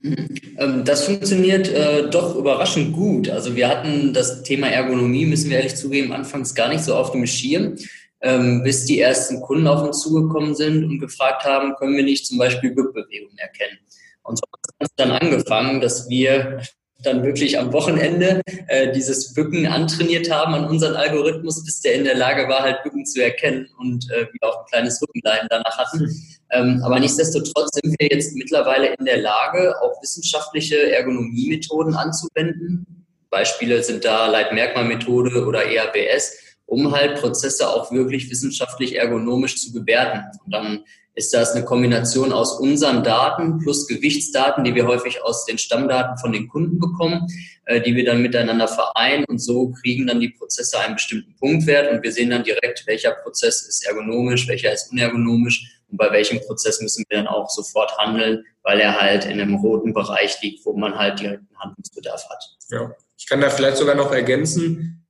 Mhm. 0.00 0.28
Ähm, 0.58 0.84
das 0.84 1.04
funktioniert 1.04 1.68
äh, 1.68 2.10
doch 2.10 2.36
überraschend 2.36 2.92
gut. 2.92 3.28
Also 3.30 3.54
wir 3.56 3.68
hatten 3.68 4.12
das 4.12 4.42
Thema 4.42 4.68
Ergonomie, 4.68 5.26
müssen 5.26 5.50
wir 5.50 5.58
ehrlich 5.58 5.76
zugeben, 5.76 6.12
anfangs 6.12 6.54
gar 6.54 6.68
nicht 6.68 6.84
so 6.84 6.94
auf 6.94 7.12
dem 7.12 7.26
Schirm, 7.26 7.76
ähm, 8.20 8.62
bis 8.62 8.84
die 8.84 9.00
ersten 9.00 9.40
Kunden 9.40 9.66
auf 9.66 9.82
uns 9.82 10.00
zugekommen 10.00 10.54
sind 10.54 10.84
und 10.84 10.98
gefragt 10.98 11.44
haben, 11.44 11.74
können 11.76 11.96
wir 11.96 12.04
nicht 12.04 12.26
zum 12.26 12.38
Beispiel 12.38 12.72
Bückbewegungen 12.72 13.38
erkennen. 13.38 13.78
Und 14.22 14.38
so 14.38 14.44
hat 14.52 14.88
es 14.88 14.94
dann 14.96 15.10
angefangen, 15.10 15.80
dass 15.80 16.08
wir 16.08 16.62
dann 17.02 17.22
wirklich 17.22 17.58
am 17.58 17.72
Wochenende 17.72 18.40
äh, 18.68 18.92
dieses 18.92 19.34
Bücken 19.34 19.66
antrainiert 19.66 20.30
haben 20.30 20.54
an 20.54 20.66
unseren 20.66 20.94
Algorithmus, 20.94 21.64
bis 21.64 21.80
der 21.80 21.94
in 21.94 22.04
der 22.04 22.16
Lage 22.16 22.48
war, 22.48 22.60
halt 22.60 22.82
Bücken 22.82 23.04
zu 23.04 23.22
erkennen 23.22 23.68
und 23.78 24.10
äh, 24.10 24.26
wir 24.32 24.48
auch 24.48 24.60
ein 24.60 24.66
kleines 24.70 25.00
Rückenleiden 25.02 25.48
danach 25.50 25.78
hatten. 25.78 26.08
Ähm, 26.50 26.82
aber 26.84 27.00
nichtsdestotrotz 27.00 27.70
sind 27.74 27.94
wir 27.98 28.08
jetzt 28.08 28.34
mittlerweile 28.34 28.94
in 28.94 29.04
der 29.04 29.18
Lage, 29.18 29.74
auch 29.82 30.00
wissenschaftliche 30.02 30.92
Ergonomiemethoden 30.92 31.94
anzuwenden. 31.94 33.06
Beispiele 33.30 33.82
sind 33.82 34.04
da 34.04 34.26
Leitmerkmalmethode 34.26 35.46
oder 35.46 35.64
EABS, 35.66 36.36
um 36.66 36.92
halt 36.92 37.20
Prozesse 37.20 37.68
auch 37.68 37.90
wirklich 37.90 38.30
wissenschaftlich 38.30 38.96
ergonomisch 38.96 39.56
zu 39.56 39.72
bewerten. 39.72 40.24
Und 40.44 40.54
dann 40.54 40.84
ist 41.14 41.34
das 41.34 41.52
eine 41.52 41.64
Kombination 41.64 42.32
aus 42.32 42.58
unseren 42.58 43.04
Daten 43.04 43.58
plus 43.58 43.86
Gewichtsdaten, 43.86 44.64
die 44.64 44.74
wir 44.74 44.86
häufig 44.86 45.22
aus 45.22 45.44
den 45.44 45.58
Stammdaten 45.58 46.16
von 46.18 46.32
den 46.32 46.48
Kunden 46.48 46.78
bekommen, 46.78 47.26
äh, 47.66 47.80
die 47.80 47.94
wir 47.94 48.04
dann 48.04 48.22
miteinander 48.22 48.68
vereinen 48.68 49.24
und 49.28 49.38
so 49.38 49.72
kriegen 49.82 50.06
dann 50.06 50.20
die 50.20 50.30
Prozesse 50.30 50.78
einen 50.78 50.94
bestimmten 50.94 51.34
Punktwert 51.36 51.92
und 51.92 52.02
wir 52.02 52.12
sehen 52.12 52.30
dann 52.30 52.44
direkt, 52.44 52.86
welcher 52.86 53.12
Prozess 53.12 53.62
ist 53.62 53.86
ergonomisch, 53.86 54.48
welcher 54.48 54.72
ist 54.72 54.90
unergonomisch 54.90 55.80
und 55.90 55.98
bei 55.98 56.10
welchem 56.10 56.40
Prozess 56.40 56.80
müssen 56.80 57.04
wir 57.08 57.18
dann 57.18 57.26
auch 57.26 57.50
sofort 57.50 57.96
handeln, 57.98 58.44
weil 58.62 58.80
er 58.80 58.98
halt 58.98 59.26
in 59.26 59.40
einem 59.40 59.56
roten 59.56 59.92
Bereich 59.92 60.40
liegt, 60.42 60.64
wo 60.64 60.72
man 60.74 60.96
halt 60.96 61.20
direkten 61.20 61.54
Handlungsbedarf 61.58 62.24
hat. 62.30 62.56
Ja, 62.70 62.90
ich 63.18 63.26
kann 63.26 63.40
da 63.40 63.50
vielleicht 63.50 63.76
sogar 63.76 63.94
noch 63.94 64.12
ergänzen, 64.12 65.01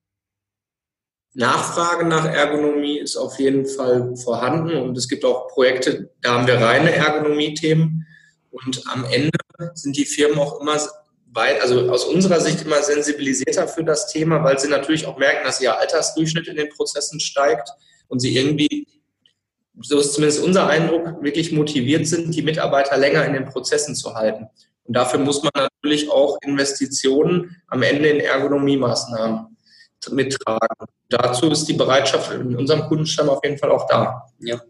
Nachfrage 1.34 2.06
nach 2.06 2.26
Ergonomie 2.26 2.98
ist 2.98 3.16
auf 3.16 3.38
jeden 3.38 3.66
Fall 3.66 4.14
vorhanden 4.16 4.76
und 4.76 4.98
es 4.98 5.08
gibt 5.08 5.24
auch 5.24 5.48
Projekte, 5.48 6.10
da 6.20 6.34
haben 6.34 6.46
wir 6.46 6.60
reine 6.60 6.92
Ergonomie-Themen 6.94 8.06
und 8.50 8.82
am 8.92 9.04
Ende 9.10 9.38
sind 9.74 9.96
die 9.96 10.04
Firmen 10.04 10.38
auch 10.38 10.60
immer 10.60 10.78
weit, 11.32 11.62
also 11.62 11.90
aus 11.90 12.04
unserer 12.04 12.40
Sicht 12.40 12.62
immer 12.66 12.82
sensibilisierter 12.82 13.66
für 13.66 13.82
das 13.82 14.12
Thema, 14.12 14.44
weil 14.44 14.58
sie 14.58 14.68
natürlich 14.68 15.06
auch 15.06 15.16
merken, 15.16 15.44
dass 15.44 15.60
ihr 15.62 15.78
Altersdurchschnitt 15.78 16.48
in 16.48 16.56
den 16.56 16.68
Prozessen 16.68 17.18
steigt 17.18 17.70
und 18.08 18.20
sie 18.20 18.36
irgendwie, 18.36 18.86
so 19.80 19.98
ist 19.98 20.12
zumindest 20.12 20.44
unser 20.44 20.66
Eindruck, 20.66 21.22
wirklich 21.22 21.50
motiviert 21.52 22.06
sind, 22.06 22.34
die 22.34 22.42
Mitarbeiter 22.42 22.98
länger 22.98 23.24
in 23.24 23.32
den 23.32 23.46
Prozessen 23.46 23.94
zu 23.94 24.14
halten. 24.14 24.48
Und 24.84 24.94
dafür 24.94 25.20
muss 25.20 25.42
man 25.42 25.52
natürlich 25.54 26.10
auch 26.10 26.36
Investitionen 26.42 27.56
am 27.68 27.82
Ende 27.82 28.10
in 28.10 28.20
Ergonomiemaßnahmen 28.20 29.51
mittragen. 30.10 30.86
Dazu 31.08 31.50
ist 31.50 31.68
die 31.68 31.74
Bereitschaft 31.74 32.32
in 32.32 32.56
unserem 32.56 32.82
Kundenstamm 32.82 33.28
auf 33.28 33.40
jeden 33.44 33.58
Fall 33.58 33.70
auch 33.70 33.86
da. 33.86 34.26
Ja. 34.40 34.60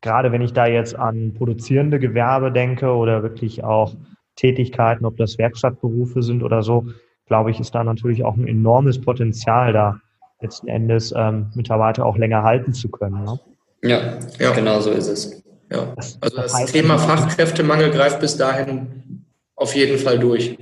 Gerade 0.00 0.32
wenn 0.32 0.42
ich 0.42 0.52
da 0.52 0.66
jetzt 0.66 0.96
an 0.96 1.32
produzierende 1.34 1.98
Gewerbe 1.98 2.52
denke 2.52 2.90
oder 2.94 3.22
wirklich 3.22 3.64
auch 3.64 3.94
Tätigkeiten, 4.36 5.06
ob 5.06 5.16
das 5.16 5.38
Werkstattberufe 5.38 6.22
sind 6.22 6.42
oder 6.42 6.62
so, 6.62 6.86
glaube 7.26 7.50
ich, 7.50 7.60
ist 7.60 7.74
da 7.74 7.84
natürlich 7.84 8.24
auch 8.24 8.36
ein 8.36 8.46
enormes 8.46 9.00
Potenzial 9.00 9.72
da, 9.72 10.00
letzten 10.42 10.68
Endes 10.68 11.14
ähm, 11.16 11.50
Mitarbeiter 11.54 12.04
auch 12.04 12.18
länger 12.18 12.42
halten 12.42 12.74
zu 12.74 12.90
können. 12.90 13.24
Ne? 13.24 13.40
Ja, 13.82 14.18
ja, 14.38 14.52
genau 14.52 14.80
so 14.80 14.90
ist 14.90 15.08
es. 15.08 15.42
Ja. 15.70 15.94
Also 15.96 16.18
das, 16.36 16.52
das 16.52 16.72
Thema 16.72 16.98
Fachkräftemangel 16.98 17.90
greift 17.90 18.20
bis 18.20 18.36
dahin 18.36 19.24
auf 19.56 19.74
jeden 19.74 19.98
Fall 19.98 20.18
durch. 20.18 20.58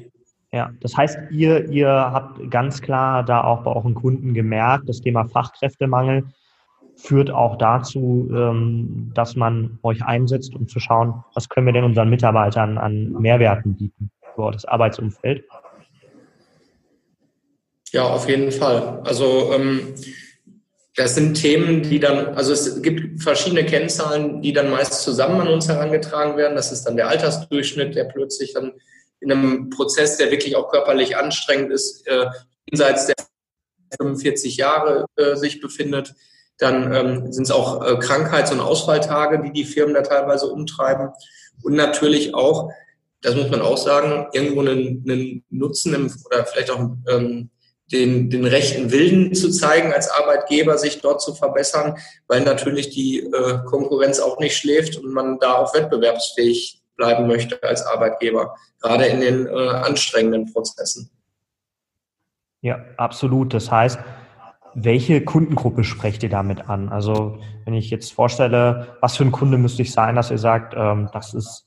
Ja, 0.54 0.70
das 0.80 0.96
heißt, 0.96 1.18
ihr, 1.30 1.70
ihr 1.70 1.88
habt 1.88 2.50
ganz 2.50 2.82
klar 2.82 3.24
da 3.24 3.42
auch 3.42 3.62
bei 3.62 3.72
euren 3.72 3.94
Kunden 3.94 4.34
gemerkt, 4.34 4.88
das 4.88 5.00
Thema 5.00 5.26
Fachkräftemangel 5.26 6.24
führt 6.96 7.30
auch 7.30 7.56
dazu, 7.56 8.30
ähm, 8.32 9.10
dass 9.14 9.34
man 9.34 9.78
euch 9.82 10.04
einsetzt, 10.04 10.54
um 10.54 10.68
zu 10.68 10.78
schauen, 10.78 11.24
was 11.34 11.48
können 11.48 11.66
wir 11.66 11.72
denn 11.72 11.84
unseren 11.84 12.10
Mitarbeitern 12.10 12.76
an 12.76 13.12
Mehrwerten 13.12 13.74
bieten 13.76 14.10
für 14.34 14.50
das 14.50 14.66
Arbeitsumfeld. 14.66 15.44
Ja, 17.92 18.04
auf 18.04 18.28
jeden 18.28 18.52
Fall. 18.52 19.00
Also 19.04 19.52
ähm, 19.54 19.94
das 20.96 21.14
sind 21.14 21.34
Themen, 21.34 21.82
die 21.82 21.98
dann, 21.98 22.34
also 22.34 22.52
es 22.52 22.82
gibt 22.82 23.22
verschiedene 23.22 23.64
Kennzahlen, 23.64 24.42
die 24.42 24.52
dann 24.52 24.70
meist 24.70 25.02
zusammen 25.02 25.40
an 25.40 25.48
uns 25.48 25.68
herangetragen 25.68 26.36
werden. 26.36 26.56
Das 26.56 26.72
ist 26.72 26.84
dann 26.84 26.96
der 26.96 27.08
Altersdurchschnitt, 27.08 27.94
der 27.94 28.04
plötzlich 28.04 28.52
dann 28.52 28.72
in 29.22 29.32
einem 29.32 29.70
Prozess, 29.70 30.16
der 30.16 30.30
wirklich 30.30 30.56
auch 30.56 30.70
körperlich 30.70 31.16
anstrengend 31.16 31.72
ist, 31.72 32.06
äh, 32.06 32.26
jenseits 32.66 33.06
der 33.06 33.14
45 33.98 34.56
Jahre 34.56 35.06
äh, 35.16 35.36
sich 35.36 35.60
befindet. 35.60 36.14
Dann 36.58 36.94
ähm, 36.94 37.32
sind 37.32 37.44
es 37.44 37.50
auch 37.50 37.84
äh, 37.84 37.96
Krankheits- 37.98 38.52
und 38.52 38.60
Ausfalltage, 38.60 39.42
die 39.42 39.52
die 39.52 39.64
Firmen 39.64 39.94
da 39.94 40.02
teilweise 40.02 40.46
umtreiben. 40.46 41.10
Und 41.62 41.74
natürlich 41.74 42.34
auch, 42.34 42.70
das 43.20 43.34
muss 43.36 43.50
man 43.50 43.60
auch 43.60 43.78
sagen, 43.78 44.28
irgendwo 44.32 44.60
einen, 44.60 45.04
einen 45.08 45.44
Nutzen 45.50 45.94
im, 45.94 46.12
oder 46.26 46.44
vielleicht 46.44 46.70
auch 46.70 46.90
ähm, 47.08 47.50
den, 47.92 48.30
den 48.30 48.46
rechten 48.46 48.90
Willen 48.90 49.34
zu 49.34 49.50
zeigen 49.50 49.92
als 49.92 50.10
Arbeitgeber, 50.10 50.78
sich 50.78 51.00
dort 51.00 51.20
zu 51.20 51.34
verbessern, 51.34 51.98
weil 52.26 52.40
natürlich 52.40 52.90
die 52.90 53.20
äh, 53.20 53.58
Konkurrenz 53.66 54.18
auch 54.18 54.38
nicht 54.40 54.56
schläft 54.56 54.96
und 54.96 55.12
man 55.12 55.38
da 55.38 55.54
auch 55.54 55.74
wettbewerbsfähig 55.74 56.81
bleiben 56.96 57.26
möchte 57.26 57.62
als 57.62 57.84
Arbeitgeber, 57.86 58.54
gerade 58.80 59.06
in 59.06 59.20
den 59.20 59.46
äh, 59.46 59.68
anstrengenden 59.68 60.52
Prozessen. 60.52 61.10
Ja, 62.60 62.84
absolut. 62.96 63.54
Das 63.54 63.70
heißt, 63.70 63.98
welche 64.74 65.22
Kundengruppe 65.22 65.84
sprecht 65.84 66.22
ihr 66.22 66.28
damit 66.28 66.68
an? 66.68 66.88
Also 66.88 67.38
wenn 67.64 67.74
ich 67.74 67.90
jetzt 67.90 68.12
vorstelle, 68.12 68.96
was 69.00 69.16
für 69.16 69.24
ein 69.24 69.32
Kunde 69.32 69.58
müsste 69.58 69.82
ich 69.82 69.92
sein, 69.92 70.16
dass 70.16 70.30
ihr 70.30 70.38
sagt, 70.38 70.74
ähm, 70.76 71.10
das 71.12 71.34
ist 71.34 71.66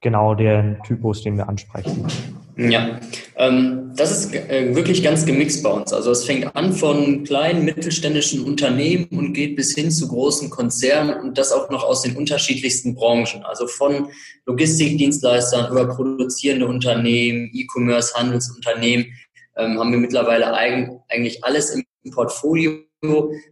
genau 0.00 0.34
der 0.34 0.80
Typus, 0.82 1.22
den 1.22 1.36
wir 1.36 1.48
ansprechen? 1.48 2.06
Ja, 2.56 3.00
ähm, 3.36 3.92
das 3.96 4.12
ist 4.12 4.34
äh, 4.34 4.74
wirklich 4.76 5.02
ganz 5.02 5.26
gemixt 5.26 5.62
bei 5.64 5.70
uns. 5.70 5.92
Also 5.92 6.12
es 6.12 6.24
fängt 6.24 6.54
an 6.54 6.72
von 6.72 7.24
kleinen 7.24 7.64
mittelständischen 7.64 8.44
Unternehmen 8.44 9.06
und 9.10 9.32
geht 9.32 9.56
bis 9.56 9.74
hin 9.74 9.90
zu 9.90 10.06
großen 10.06 10.50
Konzernen 10.50 11.20
und 11.20 11.36
das 11.36 11.50
auch 11.50 11.68
noch 11.70 11.82
aus 11.82 12.02
den 12.02 12.16
unterschiedlichsten 12.16 12.94
Branchen. 12.94 13.42
Also 13.44 13.66
von 13.66 14.08
Logistikdienstleistern 14.46 15.72
über 15.72 15.88
produzierende 15.88 16.66
Unternehmen, 16.66 17.50
E-Commerce, 17.52 18.14
Handelsunternehmen 18.14 19.06
ähm, 19.56 19.78
haben 19.78 19.90
wir 19.90 19.98
mittlerweile 19.98 20.52
eigentlich 20.54 21.42
alles 21.42 21.70
im 21.70 21.84
Portfolio 22.12 22.84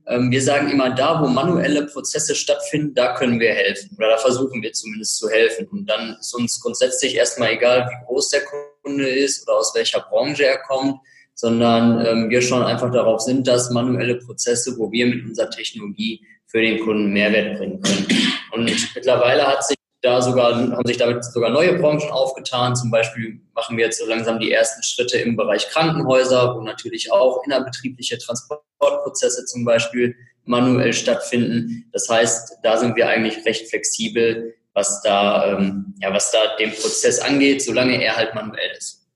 ähm, 0.07 0.31
wir 0.31 0.41
sagen 0.41 0.71
immer, 0.71 0.95
da 0.95 1.21
wo 1.21 1.27
manuelle 1.27 1.87
Prozesse 1.87 2.35
stattfinden, 2.35 2.95
da 2.95 3.15
können 3.15 3.39
wir 3.39 3.53
helfen 3.53 3.95
oder 3.99 4.09
da 4.11 4.17
versuchen 4.17 4.63
wir 4.63 4.73
zumindest 4.73 5.19
zu 5.19 5.29
helfen. 5.29 5.67
Und 5.67 5.85
dann 5.87 6.17
ist 6.19 6.35
uns 6.35 6.59
grundsätzlich 6.59 7.17
erstmal 7.17 7.51
egal, 7.51 7.87
wie 7.87 8.07
groß 8.07 8.31
der 8.31 8.45
Kunde 8.45 8.72
ist 8.85 9.49
oder 9.49 9.59
aus 9.59 9.75
welcher 9.75 10.01
Branche 10.01 10.45
er 10.45 10.59
kommt, 10.59 11.01
sondern 11.35 12.05
ähm, 12.05 12.31
wir 12.31 12.43
schauen 12.43 12.63
einfach 12.63 12.91
darauf 12.91 13.21
sind, 13.21 13.47
dass 13.47 13.71
manuelle 13.71 14.17
Prozesse, 14.17 14.77
wo 14.79 14.91
wir 14.93 15.07
mit 15.07 15.25
unserer 15.25 15.51
Technologie 15.51 16.25
für 16.47 16.61
den 16.61 16.81
Kunden 16.81 17.13
Mehrwert 17.13 17.59
bringen 17.59 17.81
können. 17.81 18.07
Und 18.53 18.65
mittlerweile 18.95 19.47
hat 19.47 19.65
sich 19.67 19.77
da 20.03 20.21
sogar, 20.21 20.55
haben 20.55 20.87
sich 20.87 20.99
damit 20.99 21.25
sogar 21.25 21.51
neue 21.51 21.79
Branchen 21.79 22.11
aufgetan. 22.11 22.77
Zum 22.77 22.91
Beispiel 22.91 23.41
machen 23.55 23.77
wir 23.77 23.87
jetzt 23.87 24.01
so 24.01 24.07
langsam 24.07 24.39
die 24.39 24.53
ersten 24.53 24.83
Schritte 24.83 25.19
im 25.19 25.37
Bereich 25.37 25.69
Krankenhäuser, 25.69 26.57
wo 26.57 26.61
natürlich 26.61 27.11
auch 27.11 27.43
innerbetriebliche 27.47 28.19
Transportprozesse 28.19 29.45
zum 29.47 29.65
Beispiel 29.65 30.15
manuell 30.45 30.93
stattfinden. 30.93 31.89
Das 31.93 32.09
heißt, 32.09 32.59
da 32.63 32.77
sind 32.77 32.97
wir 32.97 33.09
eigentlich 33.09 33.45
recht 33.47 33.69
flexibel, 33.71 34.55
was 34.75 35.03
da, 35.03 35.47
ähm, 35.47 35.95
ja, 36.01 36.13
was 36.13 36.31
da 36.31 36.39
den 36.59 36.71
Prozess 36.71 37.21
angeht, 37.21 37.63
solange 37.63 38.03
er 38.03 38.17
halt 38.17 38.35
manuell 38.35 38.71
ist. 38.77 39.07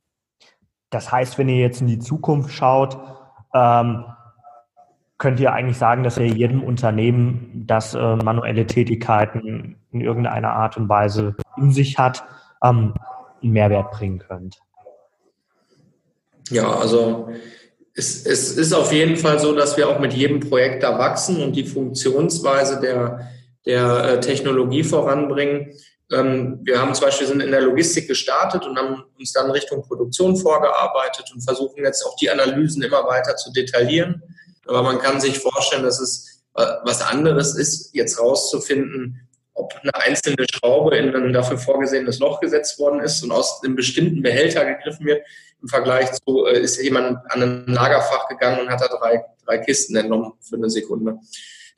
Das 0.90 1.10
heißt, 1.10 1.38
wenn 1.38 1.48
ihr 1.48 1.58
jetzt 1.58 1.80
in 1.80 1.86
die 1.86 1.98
Zukunft 1.98 2.52
schaut, 2.52 2.98
ähm, 3.54 4.04
könnt 5.18 5.40
ihr 5.40 5.52
eigentlich 5.52 5.78
sagen, 5.78 6.02
dass 6.02 6.18
ihr 6.18 6.26
jedem 6.26 6.62
Unternehmen, 6.62 7.64
das 7.66 7.94
äh, 7.94 8.16
manuelle 8.16 8.66
Tätigkeiten 8.66 9.76
in 9.92 10.00
irgendeiner 10.00 10.50
Art 10.50 10.76
und 10.76 10.88
Weise 10.88 11.34
in 11.56 11.72
sich 11.72 11.98
hat, 11.98 12.24
ähm, 12.62 12.94
einen 13.42 13.52
Mehrwert 13.52 13.92
bringen 13.92 14.18
könnt? 14.18 14.58
Ja, 16.50 16.70
also 16.70 17.30
es, 17.94 18.24
es 18.26 18.56
ist 18.56 18.72
auf 18.72 18.92
jeden 18.92 19.16
Fall 19.16 19.38
so, 19.38 19.54
dass 19.54 19.76
wir 19.76 19.88
auch 19.88 19.98
mit 19.98 20.12
jedem 20.12 20.40
Projekt 20.40 20.82
da 20.82 20.98
wachsen 20.98 21.42
und 21.42 21.56
die 21.56 21.64
Funktionsweise 21.64 22.80
der, 22.80 23.30
der 23.66 24.04
äh, 24.04 24.20
Technologie 24.20 24.84
voranbringen. 24.84 25.74
Ähm, 26.12 26.60
wir 26.62 26.80
haben 26.80 26.94
zum 26.94 27.06
Beispiel 27.06 27.26
sind 27.26 27.42
in 27.42 27.50
der 27.50 27.62
Logistik 27.62 28.08
gestartet 28.08 28.64
und 28.64 28.78
haben 28.78 29.04
uns 29.18 29.32
dann 29.32 29.50
Richtung 29.50 29.82
Produktion 29.82 30.36
vorgearbeitet 30.36 31.30
und 31.34 31.42
versuchen 31.42 31.82
jetzt 31.82 32.04
auch 32.06 32.16
die 32.16 32.30
Analysen 32.30 32.82
immer 32.82 33.04
weiter 33.06 33.36
zu 33.36 33.52
detaillieren 33.52 34.22
aber 34.66 34.82
man 34.82 34.98
kann 34.98 35.20
sich 35.20 35.38
vorstellen, 35.38 35.84
dass 35.84 36.00
es 36.00 36.42
äh, 36.54 36.64
was 36.84 37.02
anderes 37.02 37.56
ist, 37.56 37.94
jetzt 37.94 38.20
rauszufinden, 38.20 39.28
ob 39.54 39.72
eine 39.82 39.94
einzelne 39.94 40.44
Schraube 40.52 40.96
in 40.96 41.14
ein 41.14 41.32
dafür 41.32 41.58
vorgesehenes 41.58 42.18
Loch 42.18 42.40
gesetzt 42.40 42.78
worden 42.78 43.00
ist 43.00 43.22
und 43.22 43.32
aus 43.32 43.62
einem 43.62 43.74
bestimmten 43.74 44.22
Behälter 44.22 44.64
gegriffen 44.64 45.06
wird. 45.06 45.26
Im 45.62 45.68
Vergleich 45.68 46.12
zu, 46.12 46.46
äh, 46.46 46.60
ist 46.60 46.82
jemand 46.82 47.18
an 47.30 47.42
ein 47.42 47.66
Lagerfach 47.66 48.28
gegangen 48.28 48.60
und 48.60 48.68
hat 48.68 48.80
da 48.80 48.88
drei, 48.88 49.24
drei 49.44 49.58
Kisten 49.58 49.96
entnommen 49.96 50.32
für 50.40 50.56
eine 50.56 50.68
Sekunde. 50.68 51.18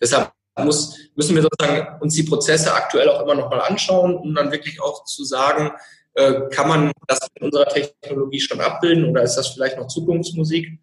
Deshalb 0.01 0.33
muss, 0.65 0.97
müssen 1.15 1.35
wir 1.35 1.43
sozusagen 1.43 2.01
uns 2.01 2.15
die 2.15 2.25
Prozesse 2.25 2.73
aktuell 2.73 3.09
auch 3.09 3.23
immer 3.23 3.35
noch 3.35 3.51
mal 3.51 3.61
anschauen, 3.61 4.17
um 4.17 4.35
dann 4.35 4.53
wirklich 4.53 4.81
auch 4.83 5.05
zu 5.05 5.25
sagen, 5.25 5.73
Äh, 6.15 6.49
kann 6.51 6.67
man 6.67 6.91
das 7.07 7.21
mit 7.35 7.45
unserer 7.45 7.67
Technologie 7.67 8.41
schon 8.41 8.61
abbilden 8.61 9.05
oder 9.09 9.23
ist 9.23 9.37
das 9.37 9.49
vielleicht 9.55 9.79
noch 9.79 9.87
Zukunftsmusik? 9.87 10.81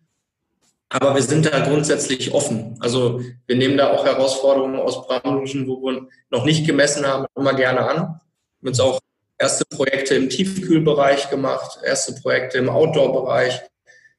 Aber 0.87 1.13
wir 1.13 1.21
sind 1.21 1.45
da 1.45 1.59
grundsätzlich 1.59 2.31
offen. 2.31 2.77
Also 2.79 3.19
wir 3.45 3.57
nehmen 3.57 3.75
da 3.75 3.91
auch 3.91 4.05
Herausforderungen 4.05 4.79
aus 4.79 5.05
Branchen, 5.05 5.67
wo 5.67 5.81
wir 5.81 6.07
noch 6.29 6.45
nicht 6.45 6.65
gemessen 6.65 7.05
haben, 7.05 7.25
immer 7.35 7.53
gerne 7.53 7.81
an. 7.81 7.97
Wir 7.97 8.05
haben 8.05 8.67
uns 8.67 8.79
auch 8.79 8.99
erste 9.37 9.65
Projekte 9.65 10.15
im 10.15 10.29
Tiefkühlbereich 10.29 11.29
gemacht, 11.29 11.79
erste 11.83 12.13
Projekte 12.21 12.57
im 12.57 12.69
Outdoor-Bereich. 12.69 13.59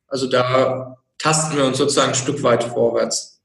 Also 0.08 0.28
da 0.28 0.98
tasten 1.16 1.56
wir 1.56 1.64
uns 1.64 1.78
sozusagen 1.78 2.10
ein 2.10 2.14
Stück 2.14 2.42
weit 2.42 2.62
vorwärts. 2.62 3.35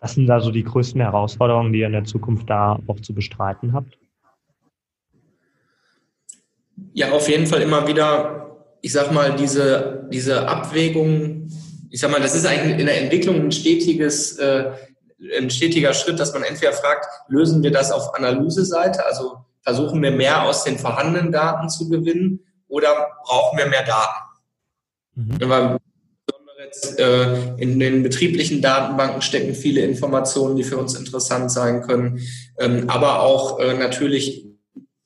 Was 0.00 0.14
sind 0.14 0.26
da 0.26 0.40
so 0.40 0.50
die 0.50 0.62
größten 0.62 1.00
Herausforderungen, 1.00 1.72
die 1.72 1.80
ihr 1.80 1.86
in 1.86 1.92
der 1.92 2.04
Zukunft 2.04 2.48
da 2.48 2.78
auch 2.86 3.00
zu 3.00 3.14
bestreiten 3.14 3.72
habt? 3.72 3.98
Ja, 6.92 7.10
auf 7.10 7.28
jeden 7.28 7.46
Fall 7.46 7.62
immer 7.62 7.86
wieder, 7.88 8.56
ich 8.80 8.92
sag 8.92 9.12
mal, 9.12 9.34
diese, 9.34 10.08
diese 10.12 10.48
Abwägung, 10.48 11.50
ich 11.90 12.00
sag 12.00 12.10
mal, 12.10 12.20
das 12.20 12.36
ist 12.36 12.46
eigentlich 12.46 12.78
in 12.78 12.86
der 12.86 13.02
Entwicklung 13.02 13.36
ein 13.36 13.52
stetiges, 13.52 14.36
äh, 14.38 14.70
ein 15.36 15.50
stetiger 15.50 15.92
Schritt, 15.92 16.20
dass 16.20 16.32
man 16.32 16.44
entweder 16.44 16.72
fragt, 16.72 17.06
lösen 17.28 17.62
wir 17.62 17.72
das 17.72 17.90
auf 17.90 18.14
Analyseseite, 18.14 19.04
also 19.04 19.44
versuchen 19.62 20.00
wir 20.00 20.12
mehr 20.12 20.44
aus 20.44 20.62
den 20.62 20.78
vorhandenen 20.78 21.32
Daten 21.32 21.68
zu 21.68 21.88
gewinnen 21.88 22.40
oder 22.68 22.88
brauchen 23.24 23.58
wir 23.58 23.66
mehr 23.66 23.84
Daten? 23.84 24.24
Mhm. 25.14 25.78
Jetzt, 26.58 26.98
äh, 26.98 27.54
in 27.54 27.78
den 27.78 28.02
betrieblichen 28.02 28.60
Datenbanken 28.60 29.22
stecken 29.22 29.54
viele 29.54 29.82
Informationen, 29.82 30.56
die 30.56 30.64
für 30.64 30.76
uns 30.76 30.94
interessant 30.94 31.52
sein 31.52 31.82
können, 31.82 32.20
ähm, 32.58 32.90
aber 32.90 33.22
auch 33.22 33.60
äh, 33.60 33.74
natürlich 33.74 34.44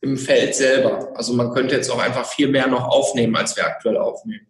im 0.00 0.16
Feld 0.16 0.54
selber. 0.54 1.10
Also 1.14 1.34
man 1.34 1.52
könnte 1.52 1.74
jetzt 1.74 1.90
auch 1.90 1.98
einfach 1.98 2.24
viel 2.24 2.48
mehr 2.48 2.68
noch 2.68 2.88
aufnehmen, 2.88 3.36
als 3.36 3.54
wir 3.54 3.66
aktuell 3.66 3.98
aufnehmen. 3.98 4.46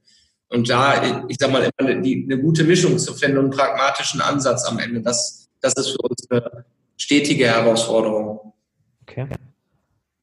Und 0.48 0.70
da, 0.70 1.26
ich 1.26 1.38
sag 1.40 1.50
mal, 1.50 1.68
immer 1.76 1.94
die, 1.94 2.24
eine 2.24 2.40
gute 2.40 2.62
Mischung 2.62 2.96
zu 2.98 3.14
finden 3.14 3.38
und 3.38 3.44
einen 3.46 3.52
pragmatischen 3.52 4.20
Ansatz 4.20 4.64
am 4.64 4.78
Ende, 4.78 5.00
das, 5.00 5.48
das 5.60 5.74
ist 5.74 5.90
für 5.90 6.02
uns 6.02 6.30
eine 6.30 6.64
stetige 6.96 7.46
Herausforderung. 7.46 8.52
Okay. 9.02 9.26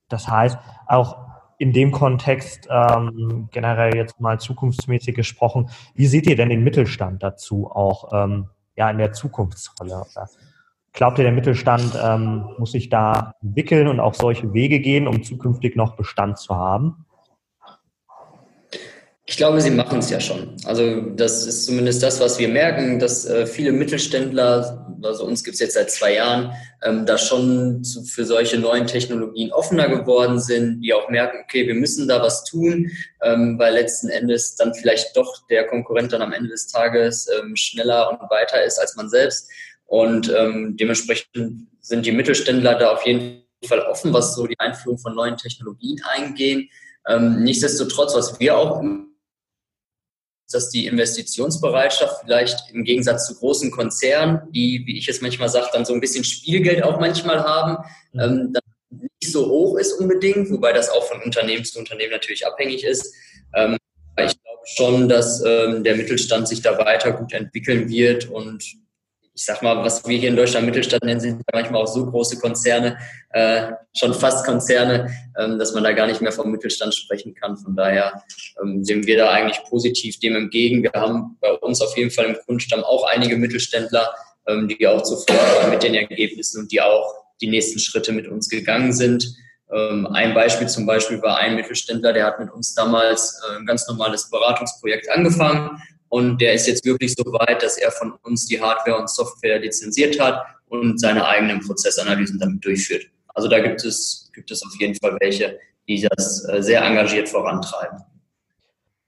Das 0.07 0.29
heißt, 0.29 0.57
auch 0.87 1.28
in 1.59 1.73
dem 1.73 1.91
Kontext 1.91 2.67
ähm, 2.71 3.49
generell 3.51 3.95
jetzt 3.95 4.19
mal 4.19 4.39
zukunftsmäßig 4.39 5.13
gesprochen, 5.13 5.69
wie 5.93 6.07
seht 6.07 6.25
ihr 6.27 6.37
denn 6.37 6.49
den 6.49 6.63
Mittelstand 6.63 7.21
dazu 7.21 7.69
auch 7.69 8.11
ähm, 8.13 8.47
ja 8.75 8.89
in 8.89 8.97
der 8.97 9.11
Zukunftsrolle? 9.11 10.05
Glaubt 10.93 11.19
ihr, 11.19 11.25
der 11.25 11.33
Mittelstand 11.33 11.99
ähm, 12.01 12.45
muss 12.57 12.71
sich 12.71 12.89
da 12.89 13.33
entwickeln 13.43 13.87
und 13.87 13.99
auch 13.99 14.15
solche 14.15 14.53
Wege 14.53 14.79
gehen, 14.79 15.07
um 15.07 15.21
zukünftig 15.21 15.75
noch 15.75 15.97
Bestand 15.97 16.39
zu 16.39 16.55
haben? 16.55 17.05
Ich 19.29 19.37
glaube, 19.37 19.61
sie 19.61 19.69
machen 19.69 19.99
es 19.99 20.09
ja 20.09 20.19
schon. 20.19 20.55
Also 20.65 21.01
das 21.01 21.45
ist 21.45 21.67
zumindest 21.67 22.01
das, 22.01 22.19
was 22.19 22.39
wir 22.39 22.49
merken, 22.49 22.97
dass 22.97 23.27
äh, 23.27 23.45
viele 23.45 23.71
Mittelständler, 23.71 24.87
also 25.03 25.23
uns 25.23 25.43
gibt 25.43 25.53
es 25.53 25.59
jetzt 25.59 25.75
seit 25.75 25.91
zwei 25.91 26.15
Jahren, 26.15 26.51
ähm, 26.81 27.05
da 27.05 27.15
schon 27.19 27.83
zu, 27.83 28.01
für 28.01 28.25
solche 28.25 28.57
neuen 28.57 28.87
Technologien 28.87 29.51
offener 29.51 29.87
geworden 29.87 30.39
sind, 30.39 30.81
die 30.81 30.95
auch 30.95 31.09
merken, 31.09 31.37
okay, 31.43 31.67
wir 31.67 31.75
müssen 31.75 32.07
da 32.07 32.23
was 32.23 32.43
tun, 32.43 32.89
ähm, 33.21 33.59
weil 33.59 33.75
letzten 33.75 34.09
Endes 34.09 34.55
dann 34.55 34.73
vielleicht 34.73 35.15
doch 35.15 35.45
der 35.47 35.67
Konkurrent 35.67 36.11
dann 36.11 36.23
am 36.23 36.33
Ende 36.33 36.49
des 36.49 36.65
Tages 36.65 37.27
ähm, 37.39 37.55
schneller 37.55 38.09
und 38.09 38.31
weiter 38.31 38.63
ist 38.63 38.79
als 38.79 38.95
man 38.95 39.09
selbst. 39.09 39.47
Und 39.85 40.33
ähm, 40.35 40.75
dementsprechend 40.75 41.67
sind 41.81 42.03
die 42.03 42.13
Mittelständler 42.13 42.79
da 42.79 42.93
auf 42.93 43.05
jeden 43.05 43.43
Fall 43.67 43.81
offen, 43.81 44.11
was 44.11 44.33
so 44.33 44.47
die 44.47 44.59
Einführung 44.59 44.97
von 44.97 45.13
neuen 45.13 45.37
Technologien 45.37 46.01
eingehen. 46.15 46.67
Ähm, 47.07 47.43
nichtsdestotrotz, 47.43 48.15
was 48.15 48.39
wir 48.39 48.57
auch 48.57 48.81
dass 50.51 50.69
die 50.69 50.87
Investitionsbereitschaft 50.87 52.21
vielleicht 52.23 52.71
im 52.71 52.83
Gegensatz 52.83 53.27
zu 53.27 53.35
großen 53.35 53.71
Konzernen, 53.71 54.41
die, 54.51 54.83
wie 54.85 54.97
ich 54.97 55.07
es 55.07 55.21
manchmal 55.21 55.49
sage, 55.49 55.67
dann 55.73 55.85
so 55.85 55.93
ein 55.93 56.01
bisschen 56.01 56.23
Spielgeld 56.23 56.83
auch 56.83 56.99
manchmal 56.99 57.43
haben, 57.43 57.77
mhm. 58.13 58.19
ähm, 58.19 58.53
nicht 58.89 59.31
so 59.31 59.47
hoch 59.47 59.77
ist 59.77 59.93
unbedingt, 59.93 60.49
wobei 60.49 60.73
das 60.73 60.89
auch 60.89 61.03
von 61.03 61.21
Unternehmen 61.21 61.63
zu 61.63 61.77
Unternehmen 61.79 62.11
natürlich 62.11 62.45
abhängig 62.45 62.83
ist. 62.83 63.13
Ähm, 63.55 63.77
ich 64.17 64.41
glaube 64.41 64.61
schon, 64.65 65.09
dass 65.09 65.43
ähm, 65.45 65.83
der 65.83 65.95
Mittelstand 65.95 66.47
sich 66.47 66.61
da 66.61 66.77
weiter 66.77 67.11
gut 67.11 67.33
entwickeln 67.33 67.89
wird 67.89 68.29
und 68.29 68.63
ich 69.39 69.45
sag 69.45 69.61
mal, 69.61 69.81
was 69.85 70.05
wir 70.05 70.17
hier 70.17 70.27
in 70.27 70.35
Deutschland 70.35 70.65
Mittelstand 70.65 71.01
nennen, 71.05 71.21
sind 71.21 71.41
manchmal 71.53 71.81
auch 71.81 71.87
so 71.87 72.05
große 72.05 72.39
Konzerne, 72.39 72.97
äh, 73.29 73.71
schon 73.97 74.13
fast 74.13 74.45
Konzerne, 74.45 75.09
ähm, 75.39 75.57
dass 75.57 75.73
man 75.73 75.85
da 75.85 75.93
gar 75.93 76.07
nicht 76.07 76.19
mehr 76.19 76.33
vom 76.33 76.51
Mittelstand 76.51 76.93
sprechen 76.93 77.33
kann. 77.35 77.55
Von 77.55 77.73
daher 77.73 78.21
ähm, 78.61 78.83
sehen 78.83 79.07
wir 79.07 79.15
da 79.15 79.31
eigentlich 79.31 79.63
positiv 79.69 80.19
dem 80.19 80.35
entgegen. 80.35 80.83
Wir 80.83 80.91
haben 80.91 81.37
bei 81.39 81.53
uns 81.53 81.79
auf 81.79 81.95
jeden 81.95 82.11
Fall 82.11 82.25
im 82.25 82.35
Grundstamm 82.45 82.83
auch 82.83 83.07
einige 83.07 83.37
Mittelständler, 83.37 84.13
ähm, 84.45 84.67
die 84.67 84.85
auch 84.85 85.03
zufrieden 85.03 85.39
waren 85.39 85.69
mit 85.69 85.83
den 85.83 85.95
Ergebnissen 85.95 86.63
und 86.63 86.71
die 86.73 86.81
auch 86.81 87.15
die 87.39 87.47
nächsten 87.47 87.79
Schritte 87.79 88.11
mit 88.11 88.27
uns 88.27 88.49
gegangen 88.49 88.91
sind. 88.91 89.25
Ähm, 89.73 90.05
ein 90.07 90.33
Beispiel 90.33 90.67
zum 90.67 90.85
Beispiel 90.85 91.21
war 91.21 91.37
ein 91.37 91.55
Mittelständler, 91.55 92.11
der 92.11 92.25
hat 92.25 92.41
mit 92.41 92.51
uns 92.51 92.73
damals 92.73 93.41
äh, 93.49 93.55
ein 93.55 93.65
ganz 93.65 93.87
normales 93.87 94.29
Beratungsprojekt 94.29 95.09
angefangen 95.09 95.81
und 96.09 96.41
der 96.41 96.53
ist 96.53 96.67
jetzt 96.67 96.85
wirklich 96.85 97.13
so 97.13 97.23
weit, 97.33 97.61
dass 97.63 97.77
er 97.77 97.91
von 97.91 98.13
uns 98.23 98.47
die 98.47 98.59
Hardware 98.59 98.99
und 98.99 99.09
Software 99.09 99.59
lizenziert 99.59 100.19
hat 100.19 100.43
und 100.67 100.99
seine 100.99 101.27
eigenen 101.27 101.59
Prozessanalysen 101.59 102.39
damit 102.39 102.65
durchführt. 102.65 103.05
Also 103.33 103.47
da 103.47 103.59
gibt 103.59 103.85
es, 103.85 104.29
gibt 104.33 104.51
es 104.51 104.63
auf 104.63 104.73
jeden 104.79 104.95
Fall 104.95 105.17
welche, 105.19 105.57
die 105.87 106.07
das 106.09 106.47
äh, 106.49 106.61
sehr 106.61 106.83
engagiert 106.83 107.29
vorantreiben. 107.29 107.99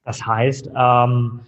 Das 0.04 0.26
heißt, 0.26 0.70
ähm, 0.76 1.42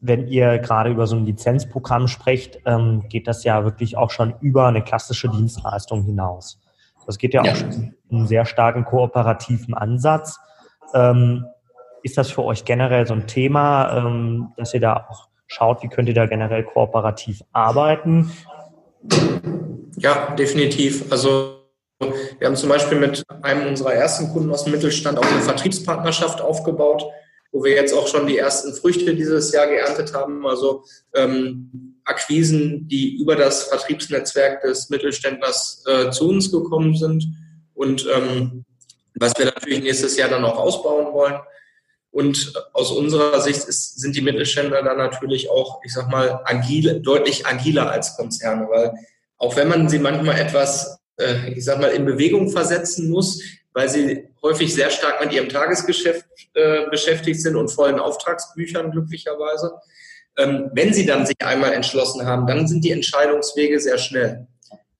wenn 0.00 0.28
ihr 0.28 0.58
gerade 0.58 0.90
über 0.90 1.06
so 1.06 1.16
ein 1.16 1.26
Lizenzprogramm 1.26 2.06
sprecht, 2.08 2.60
ähm, 2.64 3.04
geht 3.08 3.26
das 3.26 3.44
ja 3.44 3.64
wirklich 3.64 3.96
auch 3.96 4.10
schon 4.10 4.34
über 4.40 4.66
eine 4.66 4.82
klassische 4.82 5.28
Dienstleistung 5.28 6.04
hinaus. 6.04 6.60
Das 7.06 7.18
geht 7.18 7.34
ja, 7.34 7.42
ja. 7.42 7.52
auch 7.52 7.56
schon 7.56 7.94
einen 8.10 8.26
sehr 8.26 8.44
starken 8.44 8.84
kooperativen 8.84 9.74
Ansatz. 9.74 10.38
Ähm, 10.94 11.46
ist 12.02 12.18
das 12.18 12.30
für 12.30 12.44
euch 12.44 12.64
generell 12.64 13.06
so 13.06 13.14
ein 13.14 13.26
Thema, 13.26 13.96
ähm, 13.98 14.52
dass 14.56 14.74
ihr 14.74 14.80
da 14.80 15.06
auch 15.08 15.28
schaut, 15.46 15.82
wie 15.82 15.88
könnt 15.88 16.08
ihr 16.08 16.14
da 16.14 16.26
generell 16.26 16.64
kooperativ 16.64 17.42
arbeiten? 17.52 18.30
Ja, 19.96 20.34
definitiv. 20.34 21.10
Also 21.10 21.58
wir 22.38 22.46
haben 22.46 22.56
zum 22.56 22.68
Beispiel 22.68 22.98
mit 22.98 23.24
einem 23.42 23.66
unserer 23.66 23.94
ersten 23.94 24.28
Kunden 24.32 24.50
aus 24.50 24.64
dem 24.64 24.72
Mittelstand 24.72 25.18
auch 25.18 25.26
eine 25.26 25.40
Vertriebspartnerschaft 25.40 26.40
aufgebaut, 26.40 27.04
wo 27.50 27.64
wir 27.64 27.72
jetzt 27.72 27.92
auch 27.92 28.06
schon 28.06 28.26
die 28.26 28.38
ersten 28.38 28.72
Früchte 28.74 29.14
dieses 29.14 29.52
Jahr 29.52 29.66
geerntet 29.66 30.14
haben. 30.14 30.46
Also 30.46 30.84
ähm, 31.14 31.96
Akquisen, 32.04 32.86
die 32.88 33.16
über 33.20 33.36
das 33.36 33.64
Vertriebsnetzwerk 33.64 34.62
des 34.62 34.90
Mittelständlers 34.90 35.82
äh, 35.86 36.10
zu 36.10 36.28
uns 36.28 36.52
gekommen 36.52 36.94
sind 36.94 37.26
und 37.74 38.06
ähm, 38.14 38.64
was 39.14 39.36
wir 39.36 39.46
natürlich 39.46 39.82
nächstes 39.82 40.16
Jahr 40.16 40.28
dann 40.28 40.44
auch 40.44 40.58
ausbauen 40.58 41.12
wollen. 41.12 41.38
Und 42.10 42.52
aus 42.72 42.90
unserer 42.90 43.40
Sicht 43.40 43.64
ist, 43.64 44.00
sind 44.00 44.16
die 44.16 44.22
Mittelständler 44.22 44.82
dann 44.82 44.96
natürlich 44.96 45.50
auch, 45.50 45.80
ich 45.84 45.92
sag 45.92 46.08
mal, 46.08 46.40
agil, 46.44 47.00
deutlich 47.00 47.46
agiler 47.46 47.90
als 47.90 48.16
Konzerne, 48.16 48.66
weil 48.68 48.92
auch 49.36 49.56
wenn 49.56 49.68
man 49.68 49.88
sie 49.88 49.98
manchmal 49.98 50.38
etwas, 50.38 50.98
äh, 51.18 51.52
ich 51.52 51.64
sag 51.64 51.80
mal, 51.80 51.90
in 51.90 52.06
Bewegung 52.06 52.50
versetzen 52.50 53.10
muss, 53.10 53.42
weil 53.72 53.88
sie 53.88 54.28
häufig 54.42 54.74
sehr 54.74 54.90
stark 54.90 55.20
mit 55.20 55.32
ihrem 55.32 55.48
Tagesgeschäft 55.48 56.24
äh, 56.54 56.88
beschäftigt 56.90 57.40
sind 57.40 57.56
und 57.56 57.68
vollen 57.68 58.00
Auftragsbüchern 58.00 58.90
glücklicherweise. 58.90 59.74
Ähm, 60.36 60.70
wenn 60.72 60.92
sie 60.92 61.06
dann 61.06 61.26
sich 61.26 61.36
einmal 61.40 61.72
entschlossen 61.72 62.26
haben, 62.26 62.46
dann 62.46 62.66
sind 62.66 62.84
die 62.84 62.90
Entscheidungswege 62.90 63.78
sehr 63.78 63.98
schnell. 63.98 64.46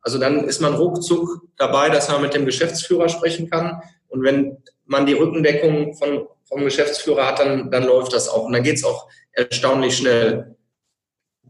Also 0.02 0.18
dann 0.18 0.44
ist 0.44 0.60
man 0.60 0.74
ruckzuck 0.74 1.42
dabei, 1.56 1.88
dass 1.88 2.08
man 2.08 2.22
mit 2.22 2.34
dem 2.34 2.46
Geschäftsführer 2.46 3.08
sprechen 3.08 3.50
kann. 3.50 3.82
Und 4.08 4.22
wenn 4.22 4.58
man 4.86 5.06
die 5.06 5.14
Rückendeckung 5.14 5.94
von 5.94 6.26
vom 6.48 6.64
Geschäftsführer 6.64 7.26
hat, 7.26 7.38
dann, 7.38 7.70
dann 7.70 7.84
läuft 7.84 8.12
das 8.12 8.28
auch. 8.28 8.44
Und 8.44 8.52
dann 8.52 8.62
geht 8.62 8.76
es 8.76 8.84
auch 8.84 9.08
erstaunlich 9.32 9.96
schnell. 9.96 10.56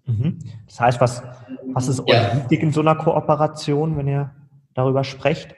Mhm. 0.05 0.39
Das 0.67 0.81
heißt, 0.81 1.01
was, 1.01 1.23
was 1.73 1.89
ist 1.89 2.01
euch 2.01 2.09
ja. 2.09 2.37
wichtig 2.37 2.63
in 2.63 2.73
so 2.73 2.81
einer 2.81 2.97
Kooperation, 2.97 3.97
wenn 3.97 4.09
ihr 4.09 4.35
darüber 4.75 5.05
sprecht? 5.05 5.55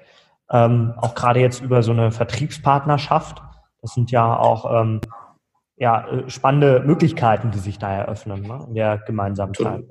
Ähm, 0.51 0.95
auch 0.97 1.15
gerade 1.15 1.41
jetzt 1.41 1.61
über 1.61 1.83
so 1.83 1.93
eine 1.93 2.11
Vertriebspartnerschaft. 2.11 3.43
Das 3.81 3.95
sind 3.95 4.11
ja 4.11 4.37
auch 4.37 4.81
ähm, 4.83 5.01
ja, 5.77 6.07
äh, 6.09 6.29
spannende 6.29 6.81
Möglichkeiten, 6.81 7.51
die 7.51 7.59
sich 7.59 7.79
da 7.79 7.91
eröffnen 7.93 8.43
ne, 8.43 8.65
in 8.69 8.75
der 8.75 8.99
gemeinsamen 8.99 9.55
Zeit. 9.55 9.85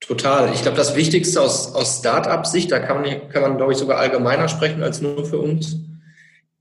Total. 0.00 0.52
Ich 0.52 0.62
glaube, 0.62 0.76
das 0.76 0.96
Wichtigste 0.96 1.40
aus, 1.40 1.74
aus 1.74 1.98
Start-up-Sicht, 1.98 2.70
da 2.70 2.78
kann 2.78 3.00
man, 3.00 3.28
kann 3.28 3.42
man, 3.42 3.56
glaube 3.56 3.72
ich, 3.72 3.78
sogar 3.78 3.98
allgemeiner 3.98 4.48
sprechen 4.48 4.82
als 4.82 5.00
nur 5.00 5.24
für 5.24 5.38
uns, 5.38 5.80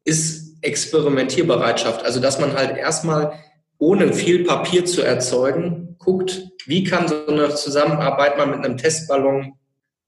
ist 0.04 0.43
Experimentierbereitschaft. 0.64 2.04
Also 2.04 2.20
dass 2.20 2.40
man 2.40 2.54
halt 2.54 2.78
erstmal 2.78 3.34
ohne 3.78 4.14
viel 4.14 4.46
Papier 4.46 4.86
zu 4.86 5.02
erzeugen, 5.02 5.96
guckt, 6.00 6.44
wie 6.66 6.84
kann 6.84 7.08
so 7.08 7.28
eine 7.28 7.54
Zusammenarbeit 7.54 8.38
mal 8.38 8.48
mit 8.48 8.64
einem 8.64 8.78
Testballon 8.78 9.54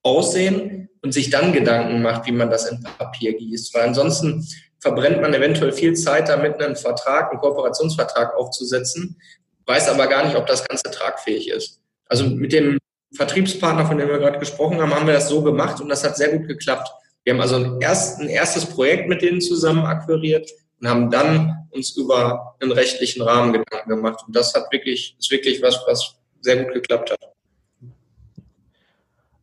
aussehen 0.03 0.89
und 1.01 1.13
sich 1.13 1.29
dann 1.29 1.51
Gedanken 1.51 2.01
macht, 2.01 2.25
wie 2.27 2.31
man 2.31 2.49
das 2.49 2.69
in 2.69 2.81
Papier 2.97 3.33
gießt. 3.33 3.73
Weil 3.73 3.87
ansonsten 3.87 4.47
verbrennt 4.79 5.21
man 5.21 5.33
eventuell 5.33 5.71
viel 5.71 5.93
Zeit 5.95 6.29
damit, 6.29 6.61
einen 6.61 6.75
Vertrag, 6.75 7.31
einen 7.31 7.41
Kooperationsvertrag 7.41 8.35
aufzusetzen, 8.35 9.19
weiß 9.65 9.89
aber 9.89 10.07
gar 10.07 10.25
nicht, 10.25 10.35
ob 10.35 10.45
das 10.45 10.67
Ganze 10.67 10.91
tragfähig 10.91 11.49
ist. 11.49 11.81
Also 12.07 12.25
mit 12.27 12.53
dem 12.53 12.77
Vertriebspartner, 13.15 13.85
von 13.85 13.97
dem 13.97 14.07
wir 14.07 14.19
gerade 14.19 14.39
gesprochen 14.39 14.79
haben, 14.79 14.93
haben 14.93 15.07
wir 15.07 15.13
das 15.13 15.29
so 15.29 15.41
gemacht 15.41 15.81
und 15.81 15.89
das 15.89 16.03
hat 16.03 16.17
sehr 16.17 16.29
gut 16.37 16.47
geklappt. 16.47 16.89
Wir 17.25 17.33
haben 17.33 17.41
also 17.41 17.55
ein, 17.55 17.81
erst, 17.81 18.21
ein 18.21 18.29
erstes 18.29 18.67
Projekt 18.67 19.09
mit 19.09 19.23
denen 19.23 19.41
zusammen 19.41 19.83
akquiriert 19.83 20.49
und 20.79 20.87
haben 20.87 21.09
dann 21.09 21.67
uns 21.71 21.97
über 21.97 22.55
einen 22.61 22.71
rechtlichen 22.71 23.23
Rahmen 23.23 23.51
Gedanken 23.51 23.89
gemacht. 23.89 24.23
Und 24.25 24.35
das 24.35 24.53
hat 24.53 24.71
wirklich, 24.71 25.15
ist 25.19 25.31
wirklich 25.31 25.61
was, 25.61 25.83
was 25.87 26.15
sehr 26.41 26.63
gut 26.63 26.73
geklappt 26.75 27.11
hat. 27.11 27.19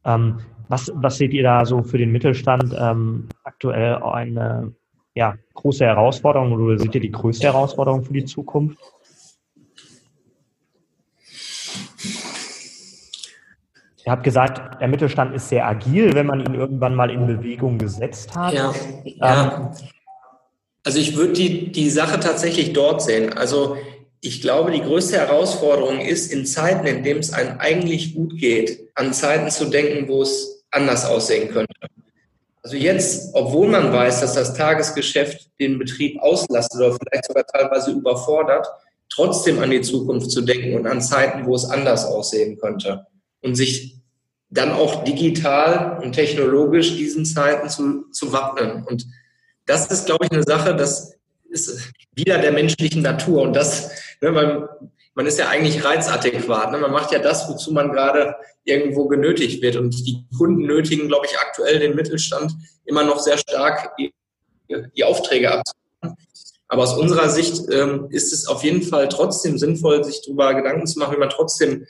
Ähm, 0.05 0.41
was, 0.69 0.93
was 0.95 1.19
seht 1.19 1.33
ihr 1.33 1.43
da 1.43 1.67
so 1.67 1.83
für 1.83 1.99
den 1.99 2.13
Mittelstand 2.13 2.73
ähm, 2.79 3.29
aktuell 3.43 3.97
eine 3.97 4.73
ja, 5.15 5.37
große 5.55 5.85
Herausforderung 5.85 6.53
oder 6.53 6.79
seht 6.79 6.95
ihr 6.95 7.01
die 7.01 7.11
größte 7.11 7.49
Herausforderung 7.49 8.05
für 8.05 8.13
die 8.13 8.25
Zukunft? 8.25 8.79
Ihr 14.05 14.13
habt 14.13 14.25
gesagt, 14.25 14.81
der 14.81 14.89
Mittelstand 14.89 15.35
ist 15.35 15.49
sehr 15.49 15.67
agil, 15.67 16.15
wenn 16.15 16.27
man 16.27 16.41
ihn 16.41 16.55
irgendwann 16.55 16.95
mal 16.95 17.11
in 17.11 17.27
Bewegung 17.27 17.79
gesetzt 17.79 18.35
hat. 18.35 18.53
Ja, 18.53 18.75
ja. 19.05 19.73
Also 20.85 20.99
ich 20.99 21.17
würde 21.17 21.35
die, 21.35 21.71
die 21.71 21.89
Sache 21.91 22.19
tatsächlich 22.19 22.73
dort 22.73 23.03
sehen. 23.03 23.33
Also 23.33 23.77
ich 24.21 24.43
glaube, 24.43 24.73
die 24.73 24.83
größte 24.83 25.17
Herausforderung 25.19 26.01
ist, 26.01 26.33
in 26.33 26.47
Zeiten, 26.47 26.87
in 26.87 27.05
denen 27.05 27.21
es 27.21 27.33
einem 27.33 27.61
eigentlich 27.61 28.17
gut 28.17 28.37
geht, 28.37 28.91
an 28.97 29.13
Zeiten 29.13 29.51
zu 29.51 29.67
denken, 29.67 30.09
wo 30.09 30.23
es 30.23 30.65
anders 30.73 31.05
aussehen 31.05 31.53
könnte. 31.53 31.73
Also 32.65 32.77
jetzt, 32.77 33.31
obwohl 33.35 33.69
man 33.69 33.93
weiß, 33.93 34.21
dass 34.21 34.35
das 34.35 34.55
Tagesgeschäft 34.55 35.49
den 35.61 35.79
Betrieb 35.79 36.21
auslastet 36.21 36.81
oder 36.81 36.97
vielleicht 36.97 37.27
sogar 37.27 37.47
teilweise 37.47 37.93
überfordert, 37.93 38.67
trotzdem 39.13 39.61
an 39.61 39.71
die 39.71 39.81
Zukunft 39.81 40.31
zu 40.33 40.43
denken 40.43 40.75
und 40.75 40.87
an 40.89 41.01
Zeiten, 41.01 41.47
wo 41.47 41.55
es 41.55 41.65
anders 41.65 42.05
aussehen 42.05 42.59
könnte 42.59 43.07
und 43.43 43.55
sich 43.55 43.97
dann 44.51 44.73
auch 44.73 45.05
digital 45.05 45.99
und 46.03 46.13
technologisch 46.13 46.97
diesen 46.97 47.25
Zeiten 47.25 47.69
zu, 47.69 48.11
zu 48.11 48.33
wappnen. 48.33 48.85
Und 48.85 49.07
das 49.67 49.87
ist, 49.87 50.07
glaube 50.07 50.27
ich, 50.27 50.33
eine 50.33 50.43
Sache, 50.43 50.77
das 50.77 51.15
ist 51.49 51.91
wieder 52.15 52.39
der 52.39 52.53
menschlichen 52.53 53.03
Natur. 53.03 53.43
Und 53.43 53.55
das, 53.55 53.91
ne, 54.21 54.31
man, 54.31 54.69
man 55.15 55.27
ist 55.27 55.39
ja 55.39 55.49
eigentlich 55.49 55.85
reizadäquat. 55.85 56.71
Ne? 56.71 56.79
Man 56.79 56.93
macht 56.93 57.13
ja 57.13 57.19
das, 57.19 57.49
wozu 57.49 57.73
man 57.73 57.93
gerade 57.93 58.35
irgendwo 58.65 59.09
genötigt 59.09 59.63
wird. 59.63 59.77
Und 59.77 60.07
die 60.07 60.25
Kunden 60.37 60.63
nötigen, 60.67 61.09
glaube 61.09 61.27
ich, 61.27 61.39
aktuell 61.39 61.79
den 61.79 61.95
Mittelstand 61.95 62.53
immer 62.85 63.05
noch 63.05 63.21
sehr 63.21 63.39
stark, 63.39 63.97
die, 63.97 64.15
die 64.95 65.05
Aufträge 65.05 65.51
abzunehmen. 65.51 66.17
Aber 66.69 66.83
aus 66.83 66.97
unserer 66.97 67.29
Sicht 67.29 67.71
ähm, 67.71 68.07
ist 68.11 68.33
es 68.33 68.47
auf 68.47 68.65
jeden 68.65 68.83
Fall 68.83 69.09
trotzdem 69.09 69.59
sinnvoll, 69.59 70.05
sich 70.05 70.23
darüber 70.25 70.55
Gedanken 70.55 70.87
zu 70.87 70.99
machen, 70.99 71.15
wie 71.15 71.21
man 71.21 71.29
trotzdem 71.29 71.87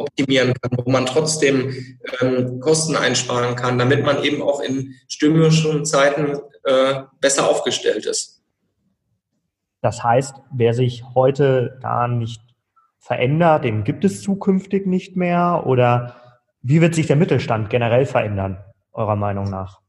optimieren 0.00 0.54
kann, 0.54 0.78
wo 0.84 0.90
man 0.90 1.06
trotzdem 1.06 1.74
ähm, 2.20 2.60
Kosten 2.60 2.96
einsparen 2.96 3.54
kann, 3.54 3.78
damit 3.78 4.04
man 4.04 4.24
eben 4.24 4.42
auch 4.42 4.60
in 4.60 4.94
stürmischen 5.08 5.84
Zeiten 5.84 6.38
äh, 6.64 7.02
besser 7.20 7.48
aufgestellt 7.48 8.06
ist. 8.06 8.42
Das 9.82 10.02
heißt, 10.02 10.34
wer 10.52 10.74
sich 10.74 11.04
heute 11.14 11.78
da 11.80 12.08
nicht 12.08 12.42
verändert, 12.98 13.64
den 13.64 13.84
gibt 13.84 14.04
es 14.04 14.22
zukünftig 14.22 14.86
nicht 14.86 15.16
mehr? 15.16 15.64
Oder 15.66 16.16
wie 16.62 16.80
wird 16.80 16.94
sich 16.94 17.06
der 17.06 17.16
Mittelstand 17.16 17.70
generell 17.70 18.04
verändern, 18.06 18.58
eurer 18.92 19.16
Meinung 19.16 19.48
nach? 19.48 19.80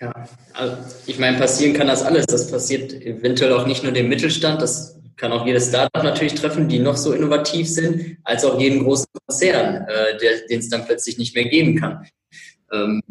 Ja, 0.00 0.14
also 0.54 0.76
ich 1.06 1.18
meine, 1.18 1.36
passieren 1.36 1.74
kann 1.74 1.86
das 1.86 2.02
alles. 2.02 2.24
Das 2.26 2.50
passiert 2.50 2.92
eventuell 2.92 3.52
auch 3.52 3.66
nicht 3.66 3.82
nur 3.82 3.92
dem 3.92 4.08
Mittelstand, 4.08 4.62
das 4.62 4.99
kann 5.20 5.32
auch 5.32 5.44
jedes 5.44 5.68
Startup 5.68 6.02
natürlich 6.02 6.34
treffen, 6.34 6.66
die 6.66 6.78
noch 6.78 6.96
so 6.96 7.12
innovativ 7.12 7.68
sind, 7.68 8.16
als 8.24 8.44
auch 8.44 8.58
jeden 8.58 8.82
großen 8.82 9.06
Konzern, 9.26 9.86
äh, 9.86 10.16
den 10.48 10.58
es 10.58 10.70
dann 10.70 10.86
plötzlich 10.86 11.18
nicht 11.18 11.34
mehr 11.34 11.44
geben 11.44 11.78
kann. 11.78 12.06
Ähm, 12.72 13.02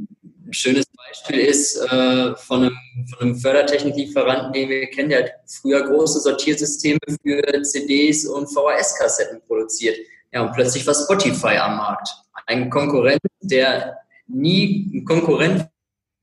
ein 0.48 0.54
schönes 0.54 0.86
Beispiel 0.88 1.40
ist 1.40 1.78
äh, 1.78 2.36
von, 2.36 2.64
einem, 2.64 2.78
von 3.10 3.20
einem 3.22 3.36
Fördertechniklieferanten, 3.36 4.54
den 4.54 4.70
wir 4.70 4.88
kennen, 4.88 5.10
der 5.10 5.24
hat 5.24 5.32
früher 5.46 5.84
große 5.88 6.20
Sortiersysteme 6.22 7.00
für 7.22 7.62
CDs 7.62 8.26
und 8.26 8.48
VHS-Kassetten 8.48 9.42
produziert. 9.46 9.98
Ja, 10.34 10.42
und 10.42 10.54
plötzlich 10.54 10.86
war 10.88 10.96
Spotify 10.96 11.58
am 11.58 11.78
Markt. 11.78 12.10
Ein 12.48 12.72
Konkurrent, 12.72 13.22
der 13.42 14.00
nie 14.28 14.92
ein 14.96 15.06
Konkurrent 15.06 15.68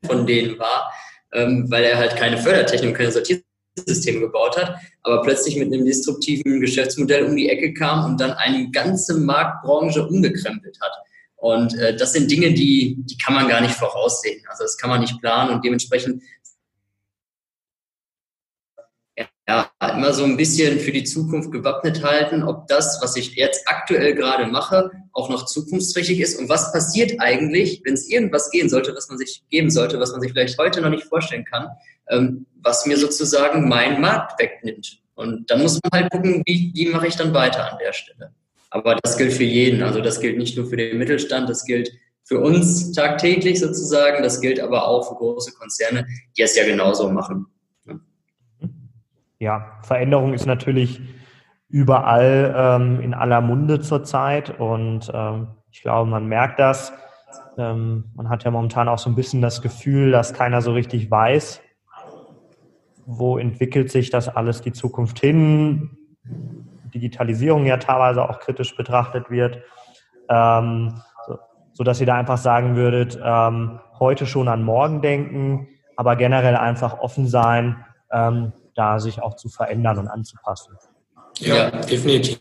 von 0.04 0.26
denen 0.26 0.58
war, 0.58 0.92
ähm, 1.32 1.70
weil 1.70 1.84
er 1.84 1.98
halt 1.98 2.16
keine 2.16 2.38
Fördertechnik 2.38 2.90
und 2.90 2.96
keine 2.96 3.12
Sortiersysteme 3.12 3.45
System 3.84 4.20
gebaut 4.20 4.56
hat, 4.56 4.76
aber 5.02 5.22
plötzlich 5.22 5.56
mit 5.56 5.72
einem 5.72 5.84
disruptiven 5.84 6.60
Geschäftsmodell 6.60 7.24
um 7.24 7.36
die 7.36 7.48
Ecke 7.48 7.74
kam 7.74 8.04
und 8.04 8.20
dann 8.20 8.32
eine 8.32 8.70
ganze 8.70 9.18
Marktbranche 9.18 10.06
umgekrempelt 10.06 10.78
hat. 10.80 10.92
Und 11.36 11.74
äh, 11.78 11.94
das 11.96 12.12
sind 12.12 12.30
Dinge, 12.30 12.52
die, 12.54 12.96
die 12.98 13.18
kann 13.18 13.34
man 13.34 13.48
gar 13.48 13.60
nicht 13.60 13.74
voraussehen. 13.74 14.42
Also 14.48 14.64
das 14.64 14.78
kann 14.78 14.90
man 14.90 15.00
nicht 15.00 15.20
planen 15.20 15.54
und 15.54 15.64
dementsprechend 15.64 16.22
ja, 19.48 19.70
immer 19.80 20.12
so 20.12 20.24
ein 20.24 20.36
bisschen 20.36 20.80
für 20.80 20.90
die 20.90 21.04
Zukunft 21.04 21.52
gewappnet 21.52 22.02
halten, 22.02 22.42
ob 22.42 22.66
das, 22.66 22.98
was 23.00 23.14
ich 23.16 23.36
jetzt 23.36 23.62
aktuell 23.66 24.14
gerade 24.14 24.46
mache, 24.46 24.90
auch 25.12 25.28
noch 25.28 25.46
zukunftsträchtig 25.46 26.20
ist 26.20 26.38
und 26.38 26.48
was 26.48 26.72
passiert 26.72 27.20
eigentlich, 27.20 27.80
wenn 27.84 27.94
es 27.94 28.08
irgendwas 28.08 28.50
gehen 28.50 28.68
sollte, 28.68 28.94
was 28.96 29.08
man 29.08 29.18
sich 29.18 29.44
geben 29.48 29.70
sollte, 29.70 30.00
was 30.00 30.10
man 30.10 30.20
sich 30.20 30.32
vielleicht 30.32 30.58
heute 30.58 30.80
noch 30.80 30.90
nicht 30.90 31.04
vorstellen 31.04 31.44
kann, 31.44 31.68
ähm, 32.08 32.46
was 32.60 32.86
mir 32.86 32.96
sozusagen 32.96 33.68
meinen 33.68 34.00
Markt 34.00 34.40
wegnimmt. 34.40 34.98
Und 35.14 35.48
dann 35.48 35.62
muss 35.62 35.78
man 35.82 36.02
halt 36.02 36.10
gucken, 36.10 36.42
wie, 36.44 36.72
wie 36.74 36.88
mache 36.88 37.06
ich 37.06 37.16
dann 37.16 37.32
weiter 37.32 37.72
an 37.72 37.78
der 37.78 37.92
Stelle. 37.92 38.32
Aber 38.70 38.96
das 39.02 39.16
gilt 39.16 39.32
für 39.32 39.44
jeden. 39.44 39.82
Also 39.82 40.00
das 40.00 40.20
gilt 40.20 40.38
nicht 40.38 40.56
nur 40.56 40.66
für 40.66 40.76
den 40.76 40.98
Mittelstand, 40.98 41.48
das 41.48 41.64
gilt 41.64 41.92
für 42.24 42.40
uns 42.40 42.92
tagtäglich 42.92 43.60
sozusagen, 43.60 44.22
das 44.24 44.40
gilt 44.40 44.58
aber 44.58 44.88
auch 44.88 45.08
für 45.08 45.14
große 45.14 45.52
Konzerne, 45.52 46.06
die 46.36 46.42
es 46.42 46.56
ja 46.56 46.66
genauso 46.66 47.08
machen. 47.08 47.46
Ja, 49.38 49.78
Veränderung 49.82 50.32
ist 50.32 50.46
natürlich 50.46 51.00
überall 51.68 52.54
ähm, 52.56 53.00
in 53.00 53.12
aller 53.12 53.40
Munde 53.40 53.80
zurzeit 53.80 54.58
und 54.58 55.10
ähm, 55.12 55.48
ich 55.70 55.82
glaube, 55.82 56.08
man 56.08 56.26
merkt 56.26 56.58
das. 56.58 56.92
Ähm, 57.58 58.04
man 58.14 58.30
hat 58.30 58.44
ja 58.44 58.50
momentan 58.50 58.88
auch 58.88 58.98
so 58.98 59.10
ein 59.10 59.14
bisschen 59.14 59.42
das 59.42 59.60
Gefühl, 59.60 60.10
dass 60.10 60.32
keiner 60.32 60.62
so 60.62 60.72
richtig 60.72 61.10
weiß, 61.10 61.60
wo 63.04 63.36
entwickelt 63.36 63.90
sich 63.90 64.10
das 64.10 64.28
alles 64.28 64.62
die 64.62 64.72
Zukunft 64.72 65.20
hin. 65.20 65.90
Digitalisierung 66.94 67.66
ja 67.66 67.76
teilweise 67.76 68.26
auch 68.28 68.38
kritisch 68.38 68.74
betrachtet 68.74 69.30
wird, 69.30 69.62
ähm, 70.30 70.94
so, 71.26 71.38
so 71.72 71.84
dass 71.84 72.00
ihr 72.00 72.06
da 72.06 72.14
einfach 72.14 72.38
sagen 72.38 72.74
würdet, 72.74 73.18
ähm, 73.22 73.80
heute 73.98 74.24
schon 74.24 74.48
an 74.48 74.62
morgen 74.62 75.02
denken, 75.02 75.68
aber 75.96 76.16
generell 76.16 76.56
einfach 76.56 77.00
offen 77.00 77.26
sein, 77.26 77.84
ähm, 78.10 78.52
da 78.76 78.98
sich 79.00 79.20
auch 79.20 79.34
zu 79.34 79.48
verändern 79.48 79.98
und 79.98 80.08
anzupassen. 80.08 80.76
Ja, 81.38 81.70
definitiv. 81.70 82.40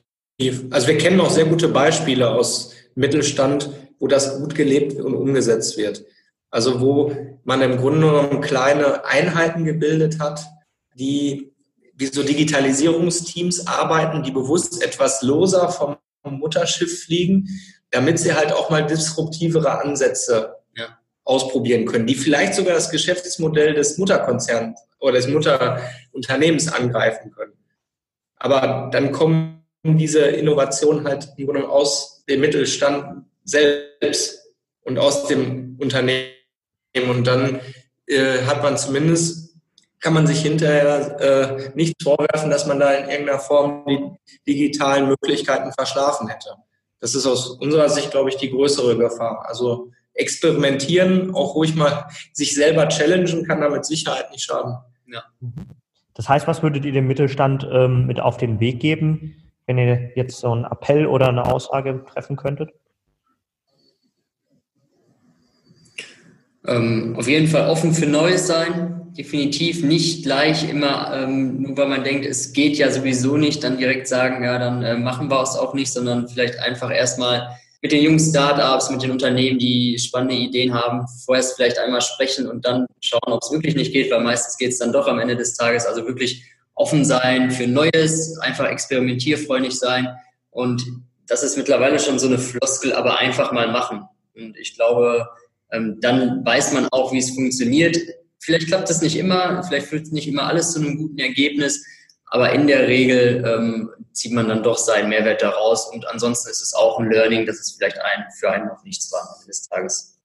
Also 0.70 0.88
wir 0.88 0.98
kennen 0.98 1.20
auch 1.22 1.30
sehr 1.30 1.46
gute 1.46 1.70
Beispiele 1.70 2.30
aus 2.30 2.74
Mittelstand, 2.96 3.70
wo 4.00 4.08
das 4.08 4.40
gut 4.40 4.56
gelebt 4.56 5.00
und 5.00 5.16
umgesetzt 5.16 5.78
wird. 5.78 6.06
Also 6.52 6.82
wo 6.82 7.16
man 7.44 7.62
im 7.62 7.78
Grunde 7.78 8.08
genommen 8.08 8.42
kleine 8.42 9.06
Einheiten 9.06 9.66
gebildet 9.66 10.20
hat, 10.20 10.46
die 10.98 11.52
wie 11.98 12.08
so 12.08 12.24
Digitalisierungsteams 12.24 13.68
arbeiten, 13.68 14.24
die 14.24 14.32
bewusst 14.32 14.84
etwas 14.84 15.22
loser 15.22 15.70
vom 15.70 15.98
Mutterschiff 16.24 17.04
fliegen, 17.04 17.48
damit 17.92 18.20
sie 18.20 18.34
halt 18.34 18.52
auch 18.52 18.70
mal 18.70 18.86
disruptivere 18.86 19.82
Ansätze 19.82 20.56
ja. 20.76 20.98
ausprobieren 21.24 21.86
können, 21.86 22.08
die 22.08 22.16
vielleicht 22.16 22.56
sogar 22.56 22.74
das 22.74 22.90
Geschäftsmodell 22.90 23.74
des 23.74 23.98
Mutterkonzerns 23.98 24.85
oder 25.00 25.14
des 25.14 25.28
Mutterunternehmens 25.28 26.72
angreifen 26.72 27.32
können. 27.32 27.54
Aber 28.38 28.90
dann 28.92 29.12
kommen 29.12 29.66
diese 29.84 30.22
Innovationen 30.22 31.06
halt 31.06 31.30
im 31.38 31.46
Grunde 31.46 31.70
aus 31.70 32.24
dem 32.28 32.42
Mittelstand 32.42 33.26
selbst 33.44 34.40
und 34.82 34.98
aus 34.98 35.28
dem 35.28 35.78
Unternehmen. 35.80 36.32
Und 37.10 37.26
dann 37.26 37.60
äh, 38.08 38.42
hat 38.46 38.64
man 38.64 38.78
zumindest, 38.78 39.56
kann 40.00 40.14
man 40.14 40.28
sich 40.28 40.42
hinterher 40.42 41.20
äh, 41.20 41.72
nicht 41.76 42.02
vorwerfen, 42.02 42.50
dass 42.50 42.66
man 42.66 42.80
da 42.80 42.94
in 42.94 43.10
irgendeiner 43.10 43.40
Form 43.40 44.18
die 44.48 44.54
digitalen 44.54 45.08
Möglichkeiten 45.08 45.72
verschlafen 45.74 46.28
hätte. 46.28 46.56
Das 47.00 47.14
ist 47.14 47.26
aus 47.26 47.50
unserer 47.50 47.90
Sicht, 47.90 48.12
glaube 48.12 48.30
ich, 48.30 48.38
die 48.38 48.50
größere 48.50 48.98
Gefahr. 48.98 49.46
Also 49.48 49.92
experimentieren, 50.16 51.36
auch 51.36 51.56
ruhig 51.56 51.76
mal 51.76 52.08
sich 52.34 52.56
selber 52.56 52.88
challengen, 52.88 53.46
kann 53.46 53.62
damit 53.62 53.86
Sicherheit 53.86 54.32
nicht 54.32 54.44
schaden. 54.44 54.76
Ja. 55.08 55.24
Das 56.14 56.30
heißt, 56.30 56.48
was 56.48 56.64
würdet 56.64 56.86
ihr 56.86 56.94
dem 56.94 57.08
Mittelstand 57.08 57.68
ähm, 57.72 58.08
mit 58.08 58.20
auf 58.20 58.38
den 58.38 58.60
Weg 58.60 58.80
geben, 58.80 59.36
wenn 59.68 59.78
ihr 59.78 60.12
jetzt 60.16 60.40
so 60.40 60.52
einen 60.52 60.66
Appell 60.66 61.06
oder 61.06 61.28
eine 61.28 61.46
Aussage 61.46 62.04
treffen 62.12 62.38
könntet? 62.38 62.72
Ähm, 66.68 67.16
auf 67.18 67.28
jeden 67.28 67.48
Fall 67.48 67.70
offen 67.70 67.94
für 67.94 68.08
Neues 68.08 68.48
sein. 68.48 69.14
Definitiv 69.18 69.84
nicht 69.84 70.24
gleich 70.24 70.70
immer, 70.70 71.14
ähm, 71.14 71.62
nur 71.62 71.78
weil 71.78 71.88
man 71.88 72.04
denkt, 72.04 72.26
es 72.26 72.54
geht 72.54 72.78
ja 72.78 72.90
sowieso 72.92 73.38
nicht, 73.38 73.64
dann 73.64 73.78
direkt 73.78 74.08
sagen, 74.08 74.44
ja, 74.44 74.58
dann 74.58 74.84
äh, 74.84 74.98
machen 74.98 75.30
wir 75.30 75.42
es 75.42 75.56
auch 75.56 75.74
nicht, 75.74 75.92
sondern 75.94 76.28
vielleicht 76.28 76.60
einfach 76.60 76.92
erstmal 76.92 77.56
mit 77.86 77.92
den 77.92 78.02
jungen 78.02 78.20
Startups, 78.20 78.90
mit 78.90 79.04
den 79.04 79.12
Unternehmen, 79.12 79.60
die 79.60 80.00
spannende 80.00 80.34
Ideen 80.34 80.74
haben, 80.74 81.06
vorerst 81.24 81.56
vielleicht 81.56 81.78
einmal 81.78 82.02
sprechen 82.02 82.48
und 82.48 82.66
dann 82.66 82.88
schauen, 83.00 83.32
ob 83.32 83.44
es 83.44 83.52
wirklich 83.52 83.76
nicht 83.76 83.94
geht, 83.94 84.10
weil 84.10 84.24
meistens 84.24 84.58
geht 84.58 84.72
es 84.72 84.80
dann 84.80 84.92
doch 84.92 85.08
am 85.08 85.20
Ende 85.20 85.36
des 85.36 85.54
Tages. 85.54 85.86
Also 85.86 86.04
wirklich 86.08 86.44
offen 86.74 87.06
sein 87.06 87.52
für 87.52 87.68
Neues, 87.68 88.40
einfach 88.40 88.66
experimentierfreundlich 88.66 89.78
sein. 89.78 90.08
Und 90.50 90.84
das 91.28 91.44
ist 91.44 91.58
mittlerweile 91.58 92.00
schon 92.00 92.18
so 92.18 92.26
eine 92.26 92.40
Floskel, 92.40 92.92
aber 92.92 93.20
einfach 93.20 93.52
mal 93.52 93.72
machen. 93.72 94.02
Und 94.36 94.58
ich 94.58 94.74
glaube, 94.74 95.28
ähm, 95.72 96.00
dann 96.02 96.44
weiß 96.44 96.74
man 96.74 96.88
auch, 96.90 97.14
wie 97.14 97.20
es 97.20 97.36
funktioniert. 97.36 98.00
Vielleicht 98.40 98.66
klappt 98.66 98.90
das 98.90 99.04
nicht 99.04 99.16
immer, 99.16 99.62
vielleicht 99.62 99.86
führt 99.86 100.12
nicht 100.12 100.28
immer 100.28 100.48
alles 100.48 100.72
zu 100.72 100.80
einem 100.80 100.98
guten 100.98 101.20
Ergebnis, 101.20 101.86
aber 102.36 102.52
in 102.52 102.68
der 102.68 102.86
Regel 102.90 103.46
ähm, 103.48 103.90
zieht 104.12 104.34
man 104.34 104.50
dann 104.50 104.62
doch 104.62 104.78
seinen 104.78 105.08
Mehrwert 105.08 105.42
daraus. 105.42 105.90
Und 105.90 106.06
ansonsten 106.10 106.50
ist 106.50 106.62
es 106.62 106.74
auch 106.74 107.00
ein 107.00 107.10
Learning, 107.10 107.46
dass 107.46 107.60
es 107.60 107.72
vielleicht 107.72 107.98
ein, 107.98 108.26
für 108.38 108.52
einen 108.52 108.68
noch 108.68 108.84
nichts 108.84 109.10
war 109.14 109.22
am 109.22 109.36
Ende 109.36 109.48
des 109.48 109.70
Tages. 109.70 110.20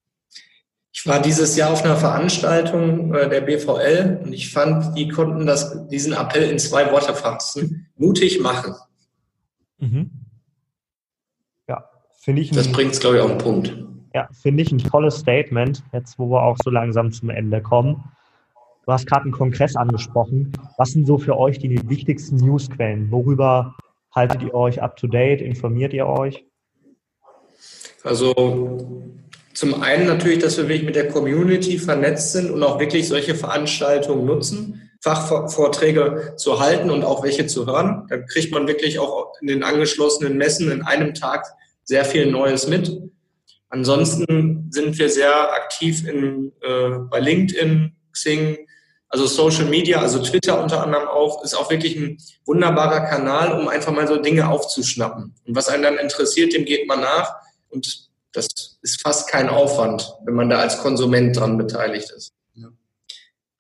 Ich 0.91 1.07
war 1.07 1.23
dieses 1.23 1.55
Jahr 1.57 1.71
auf 1.71 1.85
einer 1.85 1.97
Veranstaltung 1.97 3.15
äh, 3.15 3.29
der 3.29 3.43
BVL 3.43 4.23
und 4.25 4.33
ich 4.33 4.53
fand, 4.53 4.99
die 4.99 5.07
konnten 5.07 5.47
das, 5.47 5.87
diesen 5.87 6.13
Appell 6.13 6.51
in 6.51 6.59
zwei 6.59 6.91
Worte 6.91 7.15
fassen. 7.15 7.87
Mutig 7.95 8.41
machen. 8.41 8.75
Mhm. 9.79 10.11
Ja, 11.69 11.89
finde 12.19 12.43
ich. 12.43 12.51
Das 12.51 12.73
bringt 12.73 12.91
es, 12.91 12.99
glaube 12.99 13.19
ich, 13.19 13.23
auf 13.23 13.31
den 13.31 13.39
Punkt. 13.39 13.87
Ja, 14.15 14.29
finde 14.33 14.65
ich 14.65 14.73
ein 14.73 14.79
tolles 14.79 15.19
Statement, 15.19 15.85
jetzt 15.93 16.19
wo 16.19 16.29
wir 16.29 16.43
auch 16.43 16.57
so 16.65 16.71
langsam 16.71 17.13
zum 17.13 17.31
Ende 17.31 17.63
kommen. 17.63 18.03
Du 18.91 18.95
hast 18.95 19.07
gerade 19.07 19.23
einen 19.23 19.31
Kongress 19.31 19.77
angesprochen. 19.77 20.51
Was 20.77 20.91
sind 20.91 21.07
so 21.07 21.17
für 21.17 21.39
euch 21.39 21.61
die 21.61 21.81
wichtigsten 21.89 22.39
Newsquellen? 22.39 23.09
Worüber 23.13 23.77
haltet 24.13 24.43
ihr 24.43 24.53
euch 24.53 24.83
up 24.83 24.97
to 24.97 25.07
date? 25.07 25.41
Informiert 25.41 25.93
ihr 25.93 26.09
euch? 26.09 26.45
Also 28.03 29.15
zum 29.55 29.81
einen 29.81 30.09
natürlich, 30.09 30.41
dass 30.41 30.57
wir 30.57 30.65
wirklich 30.67 30.83
mit 30.83 30.97
der 30.97 31.07
Community 31.07 31.79
vernetzt 31.79 32.33
sind 32.33 32.51
und 32.51 32.65
auch 32.65 32.81
wirklich 32.81 33.07
solche 33.07 33.37
Veranstaltungen 33.37 34.27
nutzen, 34.27 34.91
Fachvorträge 35.01 36.35
zu 36.37 36.59
halten 36.59 36.91
und 36.91 37.05
auch 37.05 37.23
welche 37.23 37.47
zu 37.47 37.67
hören. 37.67 38.09
Da 38.11 38.19
kriegt 38.19 38.53
man 38.53 38.67
wirklich 38.67 38.99
auch 38.99 39.35
in 39.41 39.47
den 39.47 39.63
angeschlossenen 39.63 40.37
Messen 40.37 40.69
in 40.69 40.83
einem 40.83 41.15
Tag 41.15 41.47
sehr 41.85 42.05
viel 42.05 42.29
Neues 42.29 42.67
mit. 42.67 42.91
Ansonsten 43.69 44.67
sind 44.73 44.99
wir 44.99 45.09
sehr 45.09 45.53
aktiv 45.53 46.09
in, 46.09 46.51
äh, 46.61 46.99
bei 47.09 47.21
LinkedIn, 47.21 47.93
Xing, 48.11 48.59
also 49.11 49.27
Social 49.27 49.67
Media, 49.67 50.01
also 50.01 50.23
Twitter 50.23 50.63
unter 50.63 50.83
anderem 50.83 51.09
auch, 51.09 51.45
ist 51.45 51.55
auch 51.55 51.71
wirklich 51.71 51.97
ein 51.97 52.19
wunderbarer 52.47 53.07
Kanal, 53.07 53.61
um 53.61 53.69
einfach 53.69 53.93
mal 53.93 54.07
so 54.07 54.17
Dinge 54.17 54.49
aufzuschnappen. 54.49 55.35
Und 55.47 55.57
was 55.57 55.69
einen 55.69 55.83
dann 55.83 55.99
interessiert, 55.99 56.55
dem 56.55 56.65
geht 56.65 56.87
man 56.87 57.01
nach. 57.01 57.35
Und 57.69 58.09
das 58.33 58.47
ist 58.83 59.03
fast 59.03 59.29
kein 59.29 59.49
Aufwand, 59.49 60.15
wenn 60.25 60.35
man 60.35 60.49
da 60.49 60.61
als 60.61 60.79
Konsument 60.79 61.37
dran 61.37 61.59
beteiligt 61.59 62.11
ist. 62.17 62.33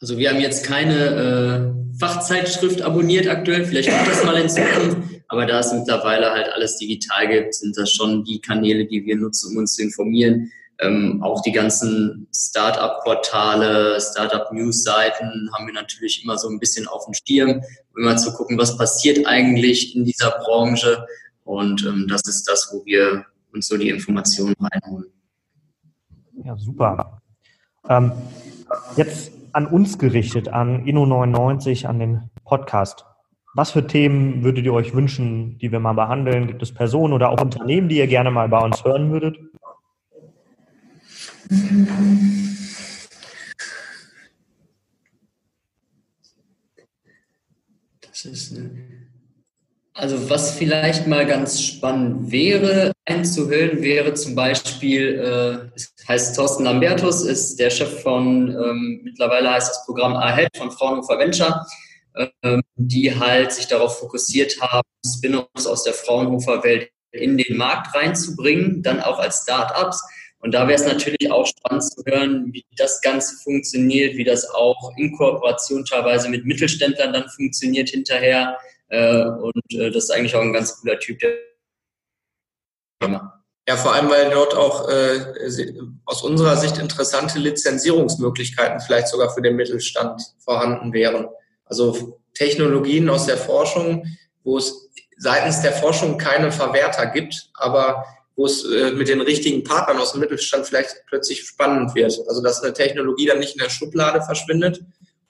Also 0.00 0.16
wir 0.16 0.30
haben 0.30 0.40
jetzt 0.40 0.64
keine 0.64 1.74
äh, 1.74 1.98
Fachzeitschrift 1.98 2.80
abonniert 2.80 3.28
aktuell, 3.28 3.66
vielleicht 3.66 3.90
kommt 3.90 4.08
das 4.08 4.24
mal 4.24 4.40
in 4.40 4.48
Zukunft, 4.48 4.96
aber 5.28 5.44
da 5.44 5.60
es 5.60 5.72
mittlerweile 5.74 6.30
halt 6.30 6.48
alles 6.54 6.78
digital 6.78 7.28
gibt, 7.28 7.54
sind 7.54 7.76
das 7.76 7.90
schon 7.90 8.24
die 8.24 8.40
Kanäle, 8.40 8.86
die 8.86 9.04
wir 9.04 9.16
nutzen, 9.16 9.52
um 9.52 9.58
uns 9.58 9.74
zu 9.74 9.82
informieren. 9.82 10.50
Ähm, 10.80 11.22
auch 11.22 11.42
die 11.42 11.52
ganzen 11.52 12.26
Startup-Portale, 12.34 14.00
Startup-News-Seiten 14.00 15.50
haben 15.52 15.66
wir 15.66 15.74
natürlich 15.74 16.24
immer 16.24 16.38
so 16.38 16.48
ein 16.48 16.58
bisschen 16.58 16.86
auf 16.88 17.04
dem 17.04 17.14
Stirn, 17.14 17.62
um 17.94 18.02
immer 18.02 18.16
zu 18.16 18.32
gucken, 18.32 18.56
was 18.56 18.78
passiert 18.78 19.26
eigentlich 19.26 19.94
in 19.94 20.04
dieser 20.04 20.30
Branche. 20.42 21.06
Und 21.44 21.84
ähm, 21.84 22.06
das 22.08 22.22
ist 22.26 22.48
das, 22.48 22.70
wo 22.72 22.84
wir 22.86 23.26
uns 23.52 23.68
so 23.68 23.76
die 23.76 23.90
Informationen 23.90 24.54
reinholen. 24.58 25.10
Ja, 26.44 26.56
super. 26.56 27.20
Ähm, 27.88 28.12
jetzt 28.96 29.32
an 29.52 29.66
uns 29.66 29.98
gerichtet, 29.98 30.48
an 30.48 30.84
Inno99, 30.86 31.86
an 31.86 31.98
den 31.98 32.30
Podcast. 32.44 33.04
Was 33.54 33.72
für 33.72 33.86
Themen 33.86 34.44
würdet 34.44 34.64
ihr 34.64 34.72
euch 34.72 34.94
wünschen, 34.94 35.58
die 35.58 35.72
wir 35.72 35.80
mal 35.80 35.92
behandeln? 35.92 36.46
Gibt 36.46 36.62
es 36.62 36.72
Personen 36.72 37.12
oder 37.12 37.30
auch 37.30 37.40
Unternehmen, 37.40 37.88
die 37.88 37.98
ihr 37.98 38.06
gerne 38.06 38.30
mal 38.30 38.48
bei 38.48 38.60
uns 38.60 38.84
hören 38.84 39.10
würdet? 39.10 39.38
Das 48.00 48.24
ist 48.24 48.56
eine 48.56 49.00
also 50.00 50.30
was 50.30 50.56
vielleicht 50.56 51.06
mal 51.06 51.26
ganz 51.26 51.60
spannend 51.60 52.32
wäre, 52.32 52.92
einzuhören, 53.04 53.82
wäre 53.82 54.14
zum 54.14 54.34
Beispiel, 54.34 55.18
äh, 55.18 55.76
es 55.76 55.92
heißt 56.08 56.36
Thorsten 56.36 56.64
Lambertus, 56.64 57.22
ist 57.22 57.58
der 57.60 57.68
Chef 57.68 58.00
von, 58.02 58.48
ähm, 58.48 59.00
mittlerweile 59.04 59.50
heißt 59.50 59.68
das 59.68 59.84
Programm 59.84 60.14
AHEAD 60.14 60.56
von 60.56 60.70
Fraunhofer 60.70 61.18
Venture, 61.18 61.66
ähm, 62.42 62.62
die 62.76 63.14
halt 63.14 63.52
sich 63.52 63.66
darauf 63.66 63.98
fokussiert 63.98 64.58
haben, 64.62 64.88
Spin-offs 65.04 65.66
aus 65.66 65.82
der 65.82 65.92
Fraunhofer 65.92 66.64
Welt 66.64 66.88
in 67.12 67.36
den 67.36 67.58
Markt 67.58 67.94
reinzubringen, 67.94 68.82
dann 68.82 69.00
auch 69.00 69.18
als 69.18 69.42
Start-ups. 69.42 70.02
Und 70.40 70.52
da 70.52 70.66
wäre 70.66 70.78
es 70.78 70.86
natürlich 70.86 71.30
auch 71.30 71.46
spannend 71.46 71.84
zu 71.84 72.02
hören, 72.06 72.48
wie 72.52 72.64
das 72.76 73.00
Ganze 73.02 73.36
funktioniert, 73.42 74.16
wie 74.16 74.24
das 74.24 74.48
auch 74.50 74.92
in 74.96 75.16
Kooperation 75.16 75.84
teilweise 75.84 76.28
mit 76.28 76.46
Mittelständlern 76.46 77.12
dann 77.12 77.28
funktioniert 77.28 77.90
hinterher 77.90 78.58
äh, 78.88 79.24
und 79.24 79.62
äh, 79.72 79.90
das 79.90 80.04
ist 80.04 80.10
eigentlich 80.10 80.34
auch 80.34 80.40
ein 80.40 80.52
ganz 80.52 80.80
cooler 80.80 80.98
Typ, 80.98 81.18
der 81.20 81.30
ja, 83.68 83.76
vor 83.76 83.94
allem, 83.94 84.10
weil 84.10 84.30
dort 84.30 84.54
auch 84.54 84.88
äh, 84.88 85.24
aus 86.04 86.22
unserer 86.22 86.56
Sicht 86.56 86.76
interessante 86.78 87.38
Lizenzierungsmöglichkeiten 87.38 88.80
vielleicht 88.80 89.06
sogar 89.06 89.32
für 89.32 89.42
den 89.42 89.54
Mittelstand 89.54 90.20
vorhanden 90.38 90.92
wären. 90.92 91.28
Also 91.64 92.20
Technologien 92.34 93.08
aus 93.08 93.26
der 93.26 93.36
Forschung, 93.36 94.04
wo 94.42 94.58
es 94.58 94.90
seitens 95.18 95.62
der 95.62 95.72
Forschung 95.72 96.18
keine 96.18 96.50
Verwerter 96.50 97.06
gibt, 97.06 97.50
aber 97.54 98.04
wo 98.40 98.46
es 98.46 98.64
äh, 98.64 98.92
mit 98.92 99.08
den 99.08 99.20
richtigen 99.20 99.62
Partnern 99.62 99.98
aus 99.98 100.12
dem 100.12 100.20
Mittelstand 100.22 100.66
vielleicht 100.66 101.04
plötzlich 101.06 101.42
spannend 101.42 101.94
wird. 101.94 102.18
Also 102.26 102.42
dass 102.42 102.62
eine 102.62 102.72
Technologie 102.72 103.26
dann 103.26 103.38
nicht 103.38 103.52
in 103.52 103.62
der 103.62 103.68
Schublade 103.68 104.22
verschwindet, 104.22 104.82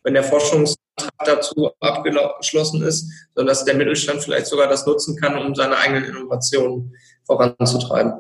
wenn 0.05 0.14
der 0.14 0.23
Forschungs 0.23 0.77
dazu 1.25 1.73
abgeschlossen 1.81 2.83
ist, 2.83 3.11
sondern 3.35 3.49
dass 3.49 3.64
der 3.64 3.75
Mittelstand 3.75 4.23
vielleicht 4.23 4.46
sogar 4.46 4.68
das 4.68 4.87
nutzen 4.87 5.16
kann, 5.16 5.37
um 5.37 5.57
seine 5.57 5.77
eigenen 5.77 6.05
Innovationen 6.05 6.94
voranzutreiben. 7.25 8.12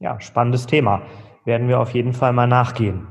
Ja, 0.00 0.20
spannendes 0.20 0.66
Thema. 0.66 1.02
Werden 1.44 1.68
wir 1.68 1.78
auf 1.78 1.94
jeden 1.94 2.12
Fall 2.12 2.32
mal 2.32 2.48
nachgehen. 2.48 3.06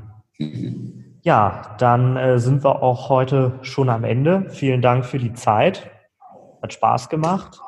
Ja, 1.22 1.74
dann 1.78 2.18
äh, 2.18 2.38
sind 2.38 2.64
wir 2.64 2.82
auch 2.82 3.08
heute 3.08 3.58
schon 3.62 3.88
am 3.88 4.04
Ende. 4.04 4.44
Vielen 4.50 4.82
Dank 4.82 5.06
für 5.06 5.18
die 5.18 5.32
Zeit. 5.32 5.90
Hat 6.60 6.74
Spaß 6.74 7.08
gemacht. 7.08 7.58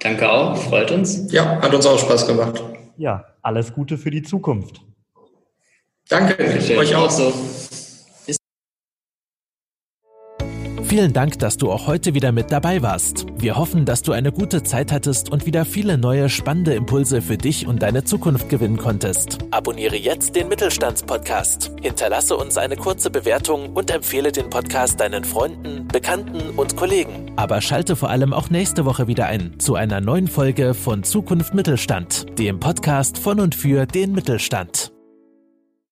Danke 0.00 0.30
auch, 0.30 0.56
freut 0.56 0.90
uns. 0.90 1.32
Ja, 1.32 1.60
hat 1.60 1.74
uns 1.74 1.86
auch 1.86 1.98
Spaß 1.98 2.26
gemacht. 2.26 2.62
Ja, 2.96 3.24
alles 3.42 3.72
Gute 3.72 3.98
für 3.98 4.10
die 4.10 4.22
Zukunft. 4.22 4.80
Danke, 6.08 6.36
euch 6.76 6.94
auch 6.94 7.10
so. 7.10 7.32
Vielen 10.94 11.12
Dank, 11.12 11.40
dass 11.40 11.56
du 11.56 11.72
auch 11.72 11.88
heute 11.88 12.14
wieder 12.14 12.30
mit 12.30 12.52
dabei 12.52 12.80
warst. 12.80 13.26
Wir 13.36 13.56
hoffen, 13.56 13.84
dass 13.84 14.02
du 14.02 14.12
eine 14.12 14.30
gute 14.30 14.62
Zeit 14.62 14.92
hattest 14.92 15.28
und 15.28 15.44
wieder 15.44 15.64
viele 15.64 15.98
neue 15.98 16.28
spannende 16.28 16.72
Impulse 16.74 17.20
für 17.20 17.36
dich 17.36 17.66
und 17.66 17.82
deine 17.82 18.04
Zukunft 18.04 18.48
gewinnen 18.48 18.76
konntest. 18.76 19.38
Abonniere 19.50 19.96
jetzt 19.96 20.36
den 20.36 20.46
Mittelstandspodcast. 20.46 21.72
Hinterlasse 21.82 22.36
uns 22.36 22.56
eine 22.56 22.76
kurze 22.76 23.10
Bewertung 23.10 23.72
und 23.72 23.90
empfehle 23.90 24.30
den 24.30 24.48
Podcast 24.50 25.00
deinen 25.00 25.24
Freunden, 25.24 25.88
Bekannten 25.88 26.50
und 26.56 26.76
Kollegen. 26.76 27.32
Aber 27.34 27.60
schalte 27.60 27.96
vor 27.96 28.10
allem 28.10 28.32
auch 28.32 28.50
nächste 28.50 28.84
Woche 28.84 29.08
wieder 29.08 29.26
ein 29.26 29.58
zu 29.58 29.74
einer 29.74 30.00
neuen 30.00 30.28
Folge 30.28 30.74
von 30.74 31.02
Zukunft 31.02 31.54
Mittelstand, 31.54 32.38
dem 32.38 32.60
Podcast 32.60 33.18
von 33.18 33.40
und 33.40 33.56
für 33.56 33.84
den 33.86 34.12
Mittelstand. 34.12 34.93